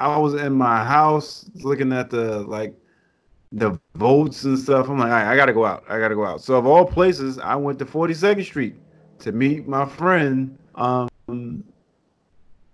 [0.00, 2.74] I was in my house looking at the like
[3.52, 4.88] the votes and stuff.
[4.88, 5.84] I'm like, all right, I gotta go out.
[5.88, 6.40] I gotta go out.
[6.40, 8.74] So of all places, I went to 42nd Street
[9.20, 10.58] to meet my friend.
[10.74, 11.64] Um, and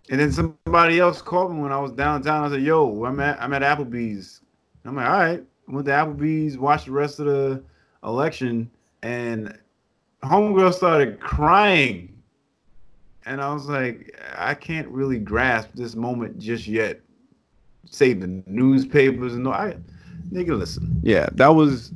[0.08, 2.44] then somebody else called me when I was downtown.
[2.44, 4.40] I said, "Yo, I'm at I'm at Applebee's."
[4.84, 7.62] I'm like, "All right." I went to Applebee's, watched the rest of the
[8.02, 8.70] election,
[9.02, 9.56] and
[10.22, 12.20] homegirl started crying.
[13.26, 17.00] And I was like, I can't really grasp this moment just yet.
[17.88, 19.76] Save the newspapers and no, I
[20.32, 21.00] nigga, listen.
[21.02, 21.92] Yeah, that was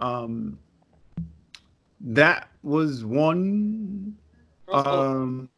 [0.00, 0.58] um
[2.00, 4.16] that was one
[4.68, 5.48] um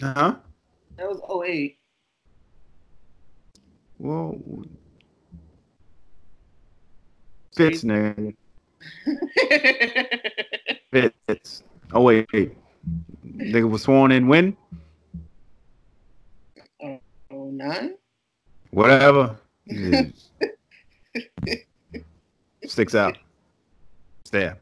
[0.00, 0.36] huh?
[0.96, 1.78] That was 08.
[3.98, 4.38] Well
[7.54, 8.34] Fitz nigga.
[11.26, 11.62] Fitz.
[11.92, 12.56] Oh wait, wait.
[13.26, 14.56] Nigga was sworn in when?
[16.82, 17.94] Oh nine?
[18.70, 19.36] Whatever.
[22.66, 23.18] Sticks out.
[24.20, 24.58] It's there.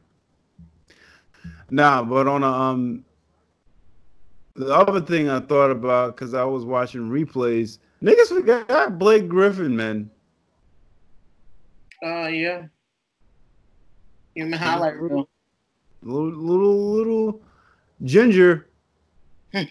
[1.70, 3.04] Nah, but on a um
[4.56, 9.76] the other thing I thought about because I was watching replays, niggas forgot Blake Griffin,
[9.76, 10.10] man.
[12.02, 12.66] Oh uh, yeah.
[14.34, 15.28] Human highlight reel.
[16.02, 17.42] Little little little
[18.02, 18.68] ginger.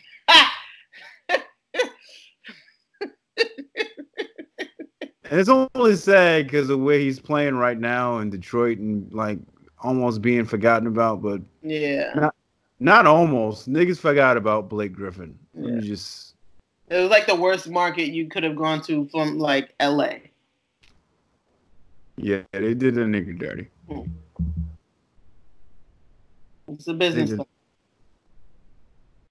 [5.30, 9.40] And it's only sad because of where he's playing right now in Detroit and like
[9.80, 11.22] almost being forgotten about.
[11.22, 12.36] But yeah, not,
[12.80, 13.70] not almost.
[13.70, 15.38] Niggas forgot about Blake Griffin.
[15.54, 15.80] Yeah.
[15.80, 16.36] just
[16.90, 20.32] it was like the worst market you could have gone to from like L.A.
[22.16, 23.68] Yeah, they did a nigga dirty.
[23.90, 24.04] Hmm.
[26.68, 27.40] It's a business.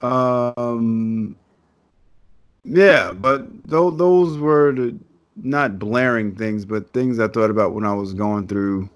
[0.00, 1.36] Um.
[2.64, 4.98] Yeah, but th- those were the
[5.36, 8.88] not blaring things, but things I thought about when I was going through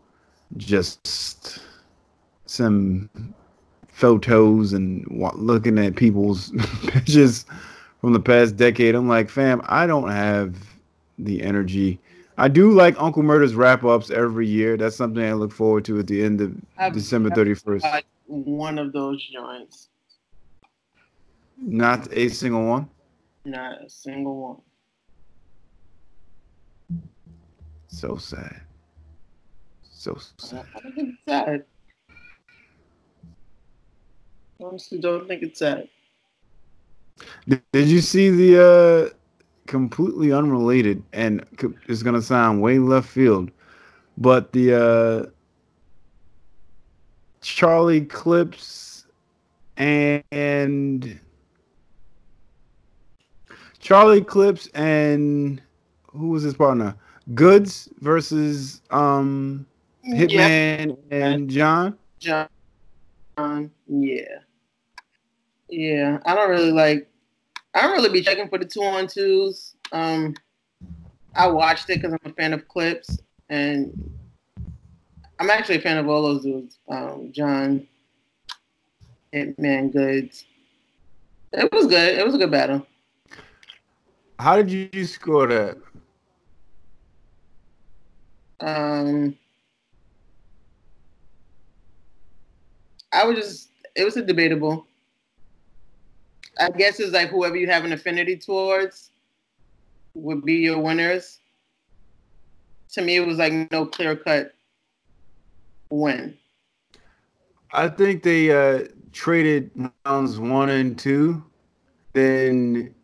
[0.57, 1.61] just
[2.47, 3.09] some
[3.89, 6.53] photos and looking at people's
[6.87, 7.45] pictures
[8.01, 8.95] from the past decade.
[8.95, 10.57] I'm like, fam, I don't have
[11.19, 12.01] the energy.
[12.39, 14.77] I do like Uncle Murda's rap ups every year.
[14.79, 16.57] That's something I look forward to at the end of
[16.95, 18.03] December 31st.
[18.31, 19.89] One of those joints.
[21.59, 22.89] Not a single one?
[23.45, 24.63] Not a single
[26.89, 27.01] one.
[27.89, 28.61] So sad.
[29.83, 30.65] So sad.
[30.77, 31.65] I don't think it's sad.
[34.63, 35.89] Honestly, don't think it's sad.
[37.49, 39.15] Did, did you see the uh,
[39.67, 41.45] completely unrelated and
[41.89, 43.51] it's gonna sound way left field,
[44.17, 45.31] but the uh,
[47.41, 49.07] Charlie Clips
[49.77, 51.19] and
[53.79, 55.63] Charlie Clips and
[56.13, 56.95] who was his partner?
[57.35, 59.67] Goodz versus um
[60.07, 60.99] Hitman yep.
[61.11, 61.97] and John.
[62.19, 62.49] John,
[63.87, 64.23] yeah,
[65.69, 66.19] yeah.
[66.25, 67.09] I don't really like.
[67.75, 69.77] I don't really be checking for the two on twos.
[69.93, 70.35] Um,
[71.35, 73.19] I watched it because I'm a fan of clips,
[73.49, 73.93] and
[75.41, 76.79] I'm actually a fan of all those dudes.
[76.87, 77.87] Um, John,
[79.33, 80.45] Hitman, Goodz.
[81.53, 82.19] It was good.
[82.19, 82.87] It was a good battle.
[84.39, 85.79] How did you score that?
[88.61, 89.35] Um,
[93.11, 94.87] I was just, it was a debatable.
[96.59, 99.11] I guess it's like whoever you have an affinity towards
[100.13, 101.39] would be your winners.
[102.93, 104.53] To me, it was like no clear cut
[105.91, 106.37] win.
[107.73, 109.71] I think they uh, traded
[110.05, 111.45] rounds one and two.
[112.13, 112.95] Then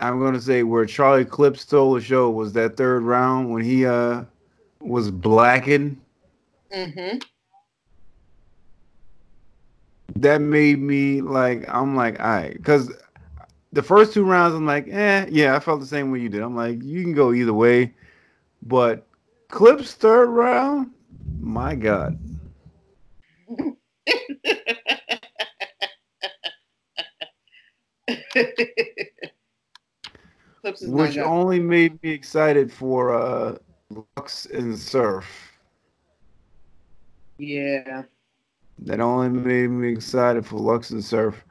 [0.00, 3.62] I'm going to say where Charlie Clip stole the show was that third round when
[3.62, 4.24] he uh,
[4.80, 6.00] was blackened.
[6.74, 7.18] Mm-hmm.
[10.16, 12.90] That made me like I'm like, all right, because
[13.72, 16.42] the first two rounds I'm like, eh, yeah, I felt the same way you did.
[16.42, 17.92] I'm like, you can go either way,
[18.62, 19.06] but
[19.48, 20.90] Clips third round,
[21.40, 22.18] my God.
[30.82, 33.56] Which only made me excited for uh
[34.16, 35.26] Lux and Surf.
[37.38, 38.02] Yeah.
[38.80, 41.44] That only made me excited for Lux and Surf.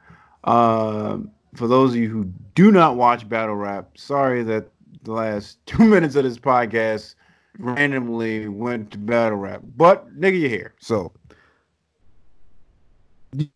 [0.44, 1.18] Uh,
[1.54, 4.68] for those of you who do not watch battle rap, sorry that
[5.02, 7.14] the last two minutes of this podcast
[7.58, 9.62] randomly went to battle rap.
[9.76, 11.12] But nigga, you're here, so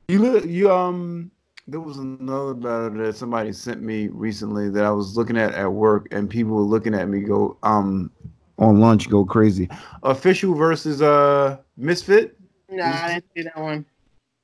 [0.09, 1.30] you look you um
[1.68, 5.72] There was another battle that somebody sent me recently that I was looking at at
[5.72, 8.11] work, and people were looking at me go um
[8.59, 9.68] on lunch go crazy.
[10.03, 12.36] Official versus uh Misfit.
[12.68, 13.86] Nah, I didn't see that one.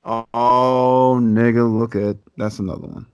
[0.04, 3.06] Oh, nigga, look at that's another one.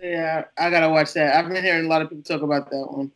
[0.00, 1.36] Yeah, I gotta watch that.
[1.36, 3.12] I've been hearing a lot of people talk about that one.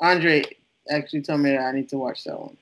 [0.00, 0.42] Andre
[0.90, 2.56] actually told me that I need to watch that one.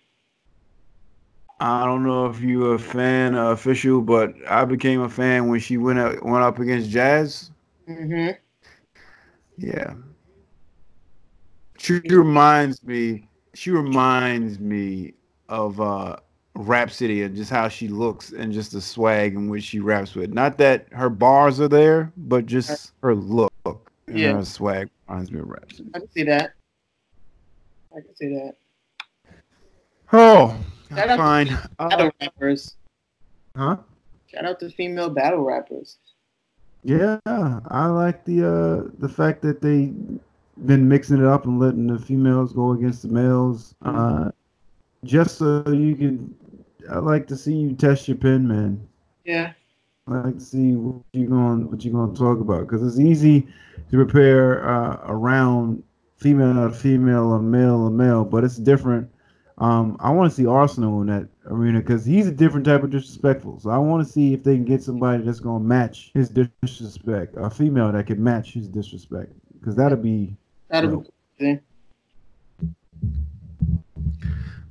[1.61, 5.61] I don't know if you're a fan of official, but I became a fan when
[5.61, 7.51] she went up went up against Jazz.
[7.89, 8.33] Mm-hmm.
[9.59, 9.95] Yeah.
[11.79, 13.29] She reminds me.
[13.55, 15.15] She reminds me
[15.49, 16.17] of uh,
[16.55, 20.33] Rapsody and just how she looks and just the swag in which she raps with.
[20.33, 23.53] Not that her bars are there, but just her look
[24.07, 24.33] and Yeah.
[24.35, 25.91] her swag reminds me of Rapsody.
[25.95, 26.55] I can see that.
[27.97, 28.55] I can see that.
[30.13, 30.57] Oh,
[30.91, 31.49] Shout out to fine.
[31.79, 32.77] Uh, Battle rappers.
[33.57, 33.77] huh?
[34.27, 35.99] Shout out to female battle rappers.
[36.85, 39.93] Yeah, I like the uh the fact that they
[40.67, 43.75] been mixing it up and letting the females go against the males.
[43.83, 44.31] Uh
[45.05, 46.35] just so you can
[46.91, 48.87] I like to see you test your pen, man.
[49.25, 49.53] Yeah.
[50.09, 52.99] I like to see what you're going what you're going to talk about because it's
[52.99, 53.43] easy
[53.91, 55.83] to prepare uh, around
[56.23, 59.11] female to female or male to male, but it's different.
[59.59, 62.91] Um, I want to see Arsonal in that arena because he's a different type of
[62.91, 63.61] disrespectful.
[63.61, 67.35] So I want to see if they can get somebody that's gonna match his disrespect,
[67.37, 70.37] a female that can match his disrespect, because that'll be
[70.69, 71.59] That'll be cool.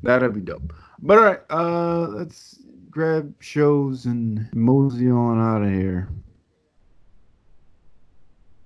[0.01, 0.73] that'll be dope.
[1.03, 6.09] But all right, uh, let's grab shows and mosey on out of here.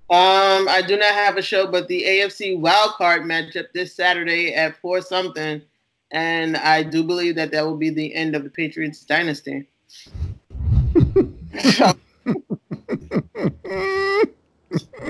[0.08, 4.78] Um, I do not have a show, but the AFC wildcard matchup this Saturday at
[4.78, 5.64] four something,
[6.12, 9.68] and I do believe that that will be the end of the Patriots dynasty.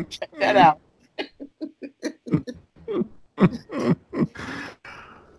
[0.09, 0.79] Check that out.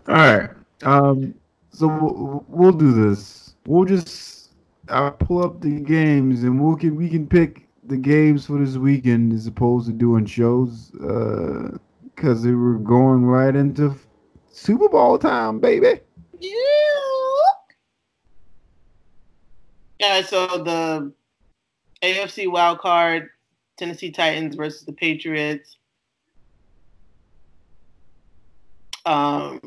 [0.09, 0.51] All right.
[0.83, 1.35] Um.
[1.71, 3.55] So we'll, we'll do this.
[3.67, 4.51] We'll just
[4.89, 8.76] I'll pull up the games and we'll can we can pick the games for this
[8.76, 10.95] weekend as opposed to doing shows.
[10.97, 11.78] Uh,
[12.16, 13.95] because they were going right into
[14.51, 16.01] Super Bowl time, baby.
[16.41, 16.51] Yeah.
[20.01, 20.22] Yeah.
[20.22, 21.12] So the
[22.03, 23.28] AFC wild card,
[23.76, 25.76] Tennessee Titans versus the Patriots.
[29.05, 29.61] Um,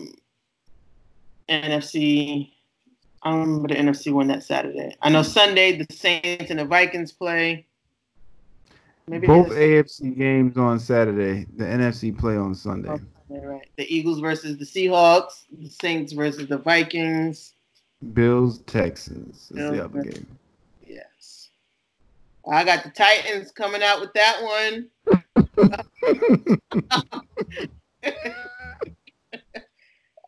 [1.47, 2.51] NFC.
[3.21, 4.95] I don't remember the NFC one that Saturday.
[5.01, 7.67] I know Sunday the Saints and the Vikings play.
[9.09, 11.47] Maybe Both AFC games on Saturday.
[11.57, 12.89] The NFC play on Sunday.
[12.89, 12.99] Oh,
[13.31, 13.67] yeah, right.
[13.75, 15.45] The Eagles versus the Seahawks.
[15.51, 17.55] The Saints versus the Vikings.
[18.13, 20.27] Bills Texans is Bills the other game.
[20.87, 21.49] Yes.
[22.47, 24.89] I got the Titans coming out with that one.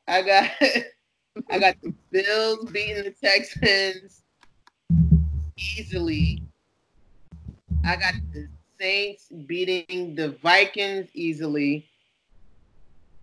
[0.07, 0.49] I got
[1.51, 4.23] I got the Bills beating the Texans
[5.55, 6.41] easily.
[7.85, 8.49] I got the
[8.81, 11.85] Saints beating the Vikings easily.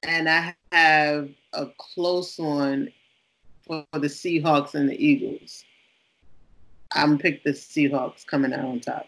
[0.05, 2.93] And I have a close one
[3.67, 5.65] for the Seahawks and the Eagles.
[6.95, 9.07] I'm pick the Seahawks coming out on top.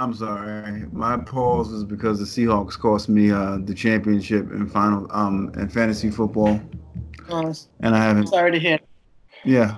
[0.00, 0.84] I'm sorry.
[0.90, 5.68] My pause is because the Seahawks cost me uh, the championship in final um in
[5.68, 6.60] fantasy football,
[7.30, 8.26] Oh, and I haven't.
[8.26, 8.80] sorry to hear.
[9.44, 9.76] Yeah,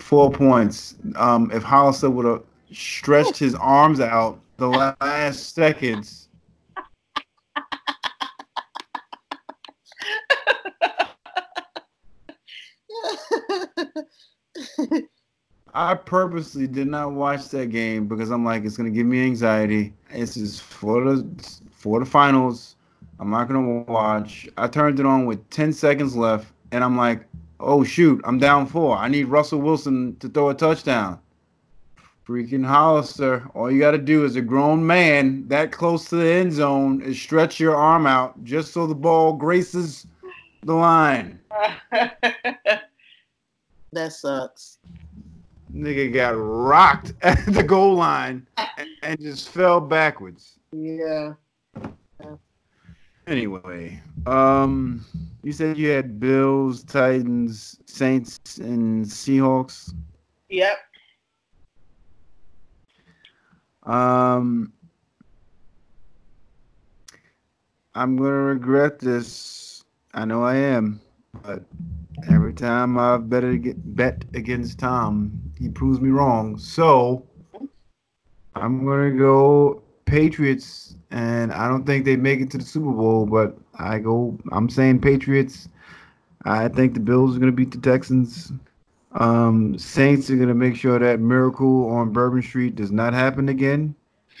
[0.00, 0.96] four points.
[1.16, 2.42] Um, if Hollister would have
[2.72, 6.28] stretched his arms out the last seconds,
[15.72, 19.94] I purposely did not watch that game because I'm like, it's gonna give me anxiety.
[20.12, 22.76] This is for the for the finals.
[23.18, 24.48] I'm not gonna watch.
[24.56, 27.24] I turned it on with 10 seconds left, and I'm like,
[27.60, 28.96] oh shoot, I'm down four.
[28.96, 31.20] I need Russell Wilson to throw a touchdown.
[32.26, 36.52] Freaking Hollister, all you gotta do as a grown man that close to the end
[36.52, 40.06] zone is stretch your arm out just so the ball graces
[40.62, 41.40] the line.
[41.90, 42.82] that
[44.10, 44.78] sucks.
[45.74, 50.58] Nigga got rocked at the goal line and, and just fell backwards.
[50.72, 51.34] Yeah.
[53.26, 55.04] Anyway, um,
[55.42, 59.94] you said you had Bills, Titans, Saints, and Seahawks.
[60.48, 60.78] Yep.
[63.84, 64.72] Um,
[67.94, 69.84] I'm gonna regret this.
[70.14, 71.00] I know I am.
[71.42, 71.62] but
[72.28, 73.44] every time I bet,
[73.94, 76.58] bet against Tom, he proves me wrong.
[76.58, 77.26] So
[78.54, 83.26] I'm gonna go Patriots, and I don't think they make it to the Super Bowl,
[83.26, 84.36] but I go.
[84.50, 85.68] I'm saying Patriots.
[86.44, 88.52] I think the Bills are gonna beat the Texans.
[89.12, 93.94] Um, Saints are gonna make sure that miracle on Bourbon Street does not happen again.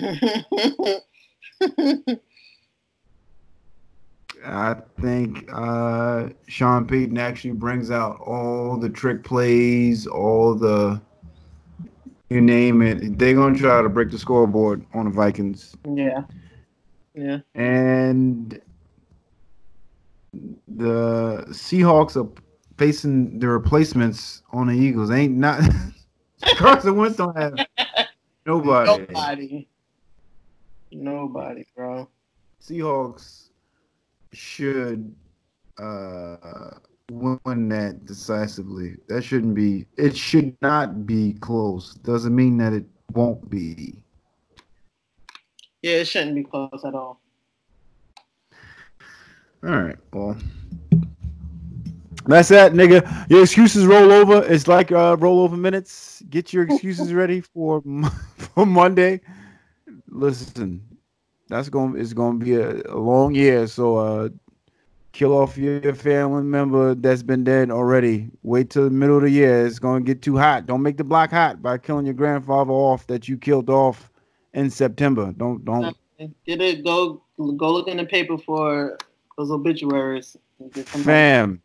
[4.44, 11.00] I think uh, Sean Payton actually brings out all the trick plays, all the
[12.30, 13.18] you name it.
[13.18, 16.22] They're gonna try to break the scoreboard on the Vikings, yeah.
[17.14, 17.38] Yeah.
[17.54, 18.60] and
[20.68, 22.30] the Seahawks are
[22.78, 25.10] facing the replacements on the Eagles.
[25.10, 25.60] Ain't not
[26.56, 27.54] Carson Wentz don't have
[28.46, 29.06] nobody.
[29.08, 29.68] Nobody.
[30.92, 32.08] Nobody, bro.
[32.62, 33.48] Seahawks
[34.32, 35.12] should
[35.78, 36.70] uh
[37.10, 38.96] win that decisively.
[39.08, 41.94] That shouldn't be it should not be close.
[41.94, 43.94] Doesn't mean that it won't be.
[45.82, 47.20] Yeah, it shouldn't be close at all.
[49.62, 49.96] All right.
[50.12, 50.36] Well,
[52.26, 53.28] that's that, nigga.
[53.30, 54.44] Your excuses roll over.
[54.44, 56.22] It's like uh rollover minutes.
[56.30, 57.82] Get your excuses ready for
[58.36, 59.20] for Monday.
[60.08, 60.82] Listen,
[61.48, 63.66] that's going to it's going to be a, a long year.
[63.66, 64.28] So uh
[65.12, 68.30] kill off your family member that's been dead already.
[68.42, 69.66] Wait till the middle of the year.
[69.66, 70.66] It's going to get too hot.
[70.66, 74.10] Don't make the block hot by killing your grandfather off that you killed off
[74.54, 75.32] in September.
[75.36, 75.96] Don't don't
[76.44, 76.84] Get it.
[76.84, 78.98] Go go look in the paper for
[79.38, 80.36] those obituaries.
[80.84, 81.62] Fam,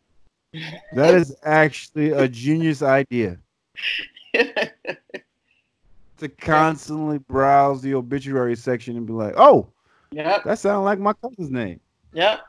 [0.94, 3.38] that is actually a genius idea
[4.32, 9.68] to constantly browse the obituary section and be like, "Oh,
[10.10, 10.44] yep.
[10.44, 11.80] that sounds like my cousin's name."
[12.14, 12.40] Yep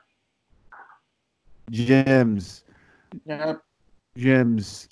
[1.70, 2.64] gems.
[3.26, 3.56] Yeah.
[4.16, 4.90] Gems.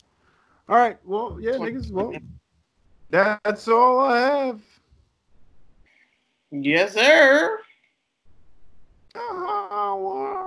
[0.67, 0.97] All right.
[1.05, 1.91] Well, yeah, niggas.
[1.91, 2.13] Well,
[3.09, 4.61] that's all I have.
[6.51, 7.59] Yes, sir.
[9.15, 10.45] Uh-huh,